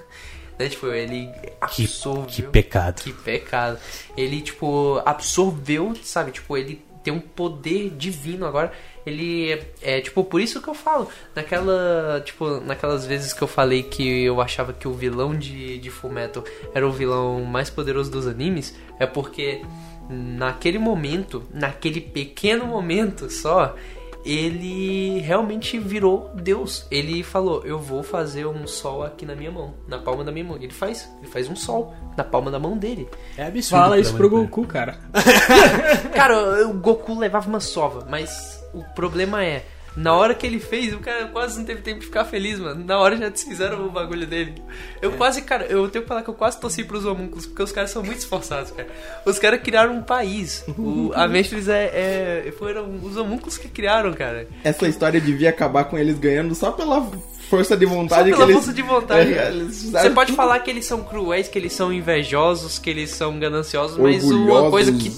[0.59, 0.71] Né?
[0.71, 1.27] Tipo, ele
[1.71, 2.25] Que, absorveu.
[2.27, 3.03] que pecado.
[3.03, 3.79] Que pecado.
[4.17, 6.31] Ele, tipo, absorveu, sabe?
[6.31, 8.73] Tipo, ele tem um poder divino agora.
[9.05, 11.09] Ele é, é, tipo, por isso que eu falo.
[11.35, 15.91] Naquela, tipo, naquelas vezes que eu falei que eu achava que o vilão de, de
[15.91, 16.43] Fullmetal
[16.75, 19.61] era o vilão mais poderoso dos animes, é porque
[20.09, 23.75] naquele momento, naquele pequeno momento só,
[24.27, 26.85] ele realmente virou Deus.
[26.91, 30.45] Ele falou: Eu vou fazer um sol aqui na minha mão, na palma da minha
[30.45, 30.57] mão.
[30.57, 33.09] Ele faz, ele faz um sol na palma da mão dele.
[33.37, 33.81] É absurdo.
[33.81, 34.51] Fala isso pro manipular.
[34.51, 34.99] Goku, cara.
[36.13, 39.65] Cara, o Goku levava uma sova, mas o problema é.
[39.97, 42.85] Na hora que ele fez, o cara quase não teve tempo de ficar feliz, mano.
[42.85, 44.55] Na hora já desfizeram o bagulho dele.
[45.01, 47.73] Eu quase, cara, eu tenho que falar que eu quase torci pros homúnculos, porque os
[47.73, 48.89] caras são muito esforçados, cara.
[49.25, 50.65] Os caras criaram um país.
[50.79, 54.47] O, a Mestres é, é- Foram os homúnculos que criaram, cara.
[54.63, 57.01] Essa história devia acabar com eles ganhando só pela
[57.49, 58.55] força de vontade Só pela que eles.
[58.65, 59.33] força de vontade.
[59.33, 60.37] É, fizeram Você pode tudo.
[60.37, 64.35] falar que eles são cruéis, que eles são invejosos, que eles são gananciosos, mas uma
[64.35, 64.71] Orgulhosos.
[64.71, 65.11] coisa que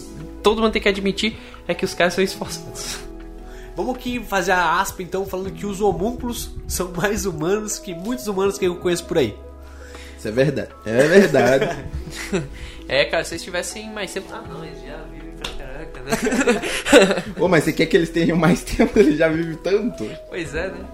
[0.42, 1.36] todo mundo tem que admitir
[1.66, 3.07] é que os caras são esforçados.
[3.78, 8.26] Vamos aqui fazer a aspa então, falando que os homúnculos são mais humanos que muitos
[8.26, 9.38] humanos que eu conheço por aí.
[10.18, 10.70] Isso é verdade.
[10.84, 11.86] É verdade.
[12.90, 14.32] É, cara, se eles tivessem mais tempo.
[14.32, 17.34] Ah, não, eles já vivem pra caraca, né?
[17.38, 18.98] Ô, mas você quer que eles tenham mais tempo?
[18.98, 20.10] Ele já vive tanto.
[20.30, 20.86] pois é, né?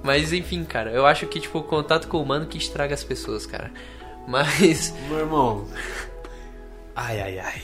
[0.00, 3.02] Mas enfim, cara, eu acho que, tipo, o contato com o humano que estraga as
[3.02, 3.72] pessoas, cara.
[4.28, 4.94] Mas.
[5.10, 5.66] Meu irmão.
[6.94, 7.62] Ai, ai, ai.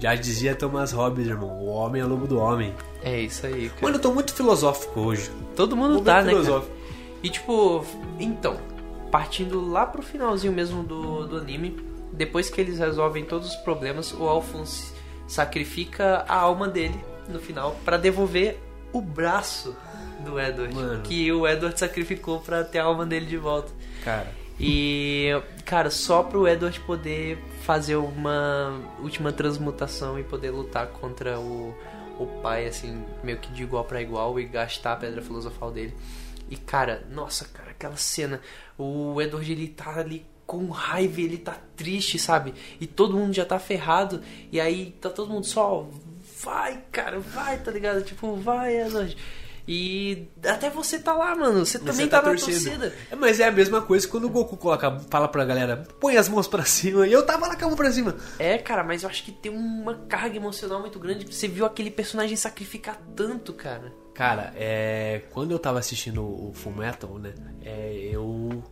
[0.00, 1.50] Já dizia Thomas Hobbes, irmão.
[1.50, 2.72] O homem é lobo do homem.
[3.06, 3.82] É isso aí, cara.
[3.82, 5.30] Mano, eu tô muito filosófico hoje.
[5.54, 6.32] Todo mundo tá, né?
[6.32, 6.42] Cara?
[6.42, 6.76] filosófico.
[7.22, 7.86] E tipo,
[8.18, 8.56] então,
[9.12, 11.76] partindo lá pro finalzinho mesmo do, do anime,
[12.12, 14.92] depois que eles resolvem todos os problemas, o Alphonse
[15.28, 18.58] sacrifica a alma dele no final pra devolver
[18.92, 19.76] o braço
[20.24, 21.02] do Edward, Mano.
[21.02, 23.70] que o Edward sacrificou pra ter a alma dele de volta.
[24.04, 24.32] Cara.
[24.58, 25.30] E,
[25.64, 31.72] cara, só pro Edward poder fazer uma última transmutação e poder lutar contra o,
[32.18, 35.94] o pai, assim, meio que de igual pra igual e gastar a pedra filosofal dele.
[36.48, 38.40] E, cara, nossa, cara, aquela cena.
[38.78, 42.54] O Edward, ele tá ali com raiva, ele tá triste, sabe?
[42.80, 44.22] E todo mundo já tá ferrado.
[44.52, 45.88] E aí tá todo mundo só.
[46.42, 48.02] Vai, cara, vai, tá ligado?
[48.04, 49.16] Tipo, vai, Edward.
[49.68, 51.66] E até você tá lá, mano.
[51.66, 52.52] Você também Você tá, na torcendo.
[52.52, 52.94] torcida.
[53.10, 56.28] É, mas é a mesma coisa quando o Goku coloca, fala pra galera, põe as
[56.28, 57.06] mãos pra cima.
[57.06, 58.14] E eu tava lá com a mão pra cima.
[58.38, 61.26] É, cara, mas eu acho que tem uma carga emocional muito grande.
[61.26, 63.92] Você viu aquele personagem sacrificar tanto, cara.
[64.14, 68.62] Cara, é, quando eu tava assistindo o Full Metal, né, é, eu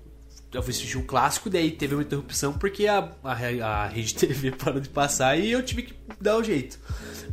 [0.53, 4.53] eu fui assistir um clássico, daí teve uma interrupção porque a, a, a rede TV
[4.53, 6.79] parou de passar e eu tive que dar o jeito.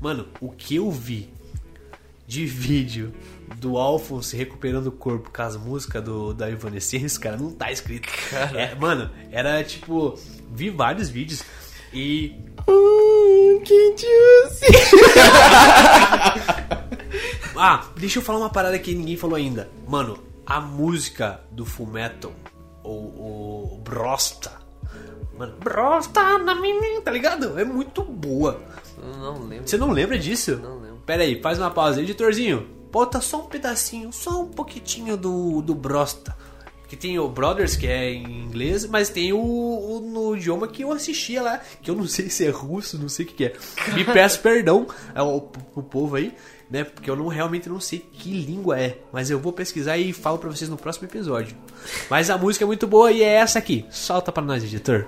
[0.01, 1.29] Mano, o que eu vi
[2.27, 3.13] de vídeo
[3.57, 8.09] do Alphonse recuperando o corpo com as músicas do, da Evanescence, cara, não tá escrito.
[8.55, 10.17] É, mano, era tipo,
[10.51, 11.43] vi vários vídeos
[11.93, 12.35] e
[12.67, 14.65] Hum, que juicy.
[17.63, 19.69] Ah, deixa eu falar uma parada que ninguém falou ainda.
[19.87, 22.31] Mano, a música do Fullmetal,
[22.83, 22.89] o,
[23.75, 24.51] o Brosta.
[25.37, 27.59] Mano, Brosta na menina, tá ligado?
[27.59, 28.59] É muito boa.
[28.97, 29.67] Eu não lembro.
[29.67, 30.57] Você não lembra disso?
[30.57, 30.97] Não lembro.
[31.05, 32.01] Pera aí, faz uma pausa.
[32.01, 36.35] Editorzinho, bota só um pedacinho, só um pouquitinho do, do Brosta.
[36.87, 40.83] Que tem o Brothers, que é em inglês, mas tem o, o no idioma que
[40.83, 43.45] eu assistia lá, que eu não sei se é russo, não sei o que, que
[43.45, 43.53] é.
[43.93, 44.85] Me peço perdão
[45.15, 46.35] ao, pro povo aí,
[46.69, 46.83] né?
[46.83, 48.97] Porque eu não realmente não sei que língua é.
[49.13, 51.55] Mas eu vou pesquisar e falo pra vocês no próximo episódio.
[52.09, 53.85] Mas a música é muito boa e é essa aqui.
[53.89, 55.07] Solta pra nós, editor.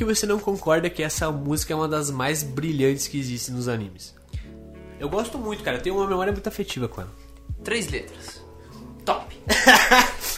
[0.00, 3.68] Que você não concorda que essa música é uma das mais brilhantes que existem nos
[3.68, 4.14] animes.
[4.98, 5.76] Eu gosto muito, cara.
[5.76, 7.10] Eu tenho uma memória muito afetiva com ela.
[7.62, 8.42] Três letras.
[9.04, 9.26] Top.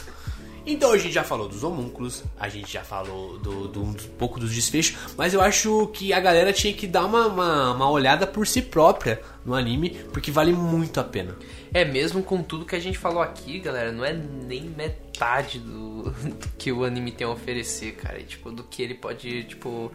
[0.65, 4.39] Então a gente já falou dos homúnculos, a gente já falou do, do- um pouco
[4.39, 8.29] dos desfechos, mas eu acho que a galera tinha que dar uma, uma, uma olhada
[8.29, 11.35] por si própria no anime, porque vale muito a pena.
[11.75, 15.12] É, mesmo com tudo que a gente falou aqui, galera, não é nem metade
[15.59, 18.19] do, do que o anime tem a oferecer, cara.
[18.19, 19.93] E, tipo, do que ele pode, tipo,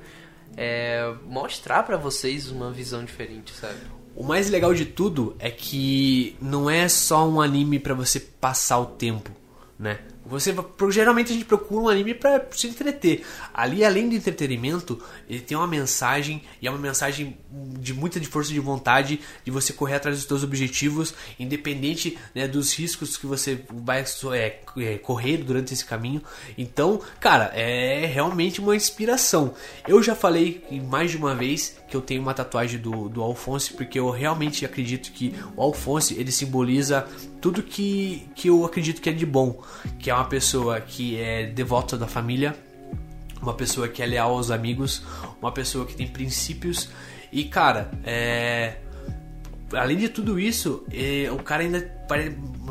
[0.56, 3.78] é, mostrar pra vocês uma visão diferente, sabe?
[4.16, 8.80] O mais legal de tudo é que não é só um anime pra você passar
[8.80, 9.32] o tempo,
[9.78, 10.00] né?
[10.28, 10.56] Você
[10.90, 13.24] geralmente a gente procura um anime pra se entreter.
[13.54, 17.38] Ali, além do entretenimento, ele tem uma mensagem e é uma mensagem
[17.80, 22.48] de muita de força de vontade de você correr atrás dos seus objetivos, independente né,
[22.48, 24.04] dos riscos que você vai
[24.34, 26.22] é, é, correr durante esse caminho.
[26.58, 29.54] Então, cara, é realmente uma inspiração.
[29.88, 33.74] Eu já falei mais de uma vez que eu tenho uma tatuagem do, do Alphonse,
[33.74, 37.08] porque eu realmente acredito que o Alphonse ele simboliza
[37.40, 39.62] tudo que, que eu acredito que é de bom,
[39.98, 42.56] que é uma pessoa que é devota da família,
[43.42, 45.04] uma pessoa que é leal aos amigos,
[45.42, 46.90] uma pessoa que tem princípios.
[47.32, 48.78] E cara, é
[49.74, 51.92] além de tudo isso, é, o cara ainda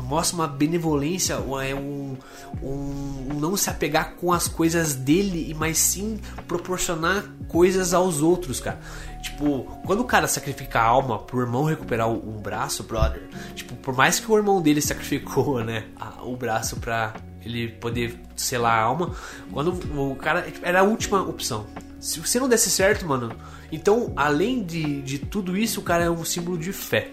[0.03, 1.33] mostra uma benevolência,
[1.63, 2.17] é um,
[2.61, 8.59] um, um não se apegar com as coisas dele, mas sim proporcionar coisas aos outros,
[8.59, 8.79] cara.
[9.21, 13.21] Tipo, quando o cara sacrifica a alma pro irmão recuperar o, o braço, brother,
[13.55, 18.19] tipo, por mais que o irmão dele sacrificou, né, a- o braço pra ele poder
[18.35, 19.15] selar a alma,
[19.51, 21.65] quando o cara tipo, era a última opção.
[21.99, 23.35] Se você não desse certo, mano,
[23.71, 27.09] então além de, de tudo isso, o cara é um símbolo de fé.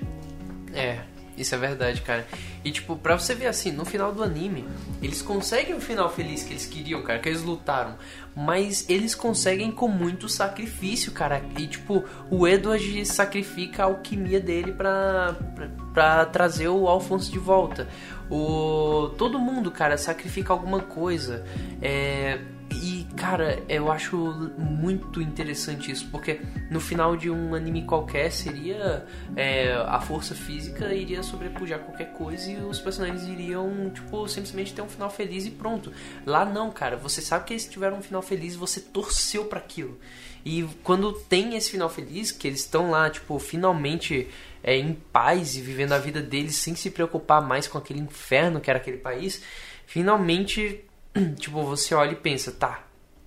[0.73, 1.01] É,
[1.37, 2.27] isso é verdade, cara.
[2.65, 4.65] E tipo, pra você ver assim, no final do anime,
[5.03, 7.97] eles conseguem o final feliz que eles queriam, cara, que eles lutaram.
[8.35, 11.43] Mas eles conseguem com muito sacrifício, cara.
[11.59, 17.39] E tipo, o Edward sacrifica a alquimia dele pra, pra, pra trazer o Alphonse de
[17.39, 17.89] volta.
[18.31, 21.45] O, todo mundo, cara, sacrifica alguma coisa.
[21.83, 22.41] É,
[22.75, 24.17] e, cara, eu acho
[24.59, 29.07] muito interessante isso, porque no final de um anime qualquer seria
[29.37, 34.83] é, a força física iria sobrepujar qualquer coisa e os personagens iriam, tipo, simplesmente ter
[34.83, 35.93] um final feliz e pronto.
[36.27, 39.59] Lá não, cara, você sabe que eles tiveram um final feliz e você torceu para
[39.59, 39.99] aquilo.
[40.45, 44.29] E quando tem esse final feliz, que eles estão lá, tipo, finalmente
[44.63, 48.61] é, em paz e vivendo a vida deles sem se preocupar mais com aquele inferno
[48.61, 49.43] que era aquele país,
[49.87, 50.84] finalmente
[51.39, 52.87] tipo, você olha e pensa, tá,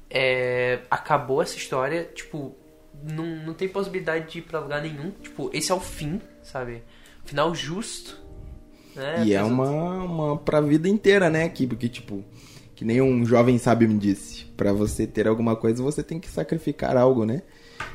[0.10, 2.56] é, acabou essa história, tipo,
[3.04, 6.84] não, não tem possibilidade de ir pra lugar nenhum, tipo, esse é o fim, sabe?
[7.26, 8.20] Final justo,
[8.96, 9.24] né?
[9.26, 9.70] E é uma,
[10.04, 11.48] uma pra vida inteira, né?
[11.50, 12.24] Que, porque, tipo,
[12.76, 16.30] que nem um jovem sábio me disse, pra você ter alguma coisa, você tem que
[16.30, 17.44] sacrificar algo, né?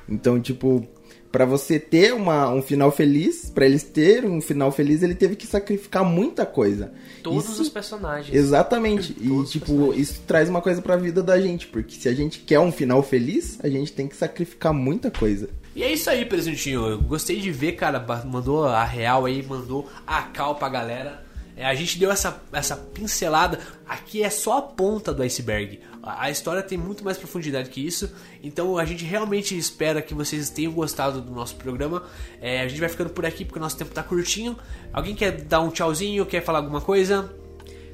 [0.09, 0.86] Então, tipo,
[1.33, 5.35] pra você ter uma, um final feliz, pra eles terem um final feliz, ele teve
[5.35, 6.93] que sacrificar muita coisa.
[7.22, 8.37] Todos Isso- os personagens.
[8.37, 9.16] Exatamente.
[9.18, 12.61] E, tipo, isso traz uma coisa pra vida da gente, porque se a gente quer
[12.61, 15.49] um final feliz, a gente tem que sacrificar muita coisa.
[15.74, 16.87] E é isso aí, presentinho.
[16.87, 17.99] Eu gostei de ver, cara.
[18.26, 21.24] Mandou a real aí, mandou a cal pra galera.
[21.57, 23.59] É, a gente deu essa, essa pincelada.
[23.89, 25.80] Aqui é só a ponta do iceberg.
[26.03, 28.12] A, história tem muito mais profundidade que isso.
[28.42, 32.05] Então a gente realmente espera que vocês tenham gostado do nosso programa.
[32.40, 34.59] É, a gente vai ficando por aqui porque o nosso tempo tá curtinho.
[34.92, 36.26] Alguém quer dar um tchauzinho?
[36.26, 37.32] Quer falar alguma coisa?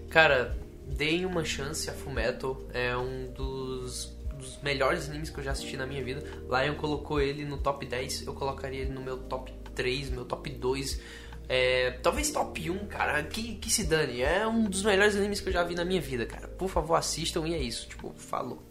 [0.09, 0.56] Cara,
[0.86, 2.62] deem uma chance a Fullmetal.
[2.72, 6.24] É um dos, dos melhores animes que eu já assisti na minha vida.
[6.48, 10.48] Lion colocou ele no top 10, eu colocaria ele no meu top 3, meu top
[10.48, 11.00] 2.
[11.49, 14.20] É, talvez top 1, cara, que, que se dane.
[14.20, 16.46] É um dos melhores animes que eu já vi na minha vida, cara.
[16.46, 17.88] Por favor, assistam e é isso.
[17.88, 18.62] Tipo, falou.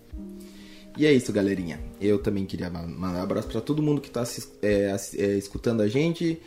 [0.95, 1.80] E é isso, galerinha.
[2.01, 4.23] Eu também queria ma- mandar um abraço pra todo mundo que tá
[4.61, 6.41] é, é, escutando a gente.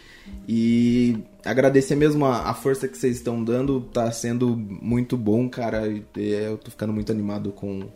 [0.48, 3.80] E agradecer mesmo a, a força que vocês estão dando.
[3.80, 5.86] Tá sendo muito bom, cara.
[5.88, 7.88] E, é, eu tô ficando muito animado com,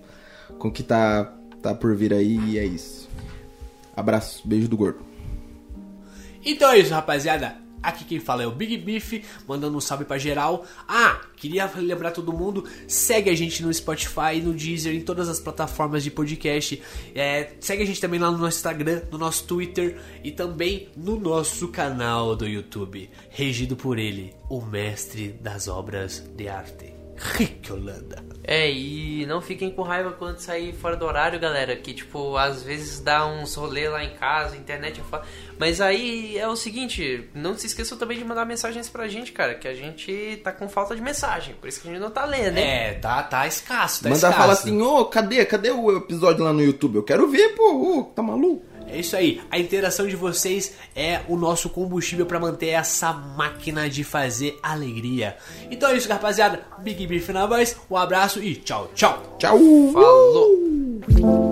[0.59, 1.33] com o que tá,
[1.63, 2.37] tá por vir aí.
[2.51, 3.09] E é isso.
[3.97, 5.01] Abraço, beijo do gordo.
[6.45, 7.64] Então é isso, rapaziada.
[7.85, 10.65] Aqui quem fala é o Big Beef, mandando um salve pra geral.
[10.89, 15.39] Ah, queria lembrar todo mundo, segue a gente no Spotify, no Deezer, em todas as
[15.39, 16.83] plataformas de podcast.
[17.15, 21.21] É, segue a gente também lá no nosso Instagram, no nosso Twitter e também no
[21.21, 28.25] nosso canal do YouTube, regido por ele, o mestre das obras de arte, Rick Holanda.
[28.47, 31.75] É, e não fiquem com raiva quando sair fora do horário, galera.
[31.77, 35.25] Que, tipo, às vezes dá uns rolê lá em casa, internet é foda.
[35.59, 39.55] Mas aí é o seguinte, não se esqueçam também de mandar mensagens pra gente, cara.
[39.55, 41.55] Que a gente tá com falta de mensagem.
[41.55, 42.89] Por isso que a gente não tá lendo, né?
[42.89, 44.39] É, tá, tá escasso, tá Manda escasso.
[44.39, 45.45] falar assim: ô, cadê?
[45.47, 46.97] Cadê o episódio lá no YouTube?
[46.97, 48.01] Eu quero ver, pô.
[48.01, 48.74] Ô, tá maluco?
[48.89, 53.89] É isso aí, a interação de vocês é o nosso combustível pra manter essa máquina
[53.89, 55.37] de fazer alegria.
[55.71, 56.63] Então é isso, rapaziada.
[56.79, 59.37] Big Beef na voz, um abraço e tchau, tchau.
[59.39, 59.59] Tchau.
[59.93, 61.44] Falou!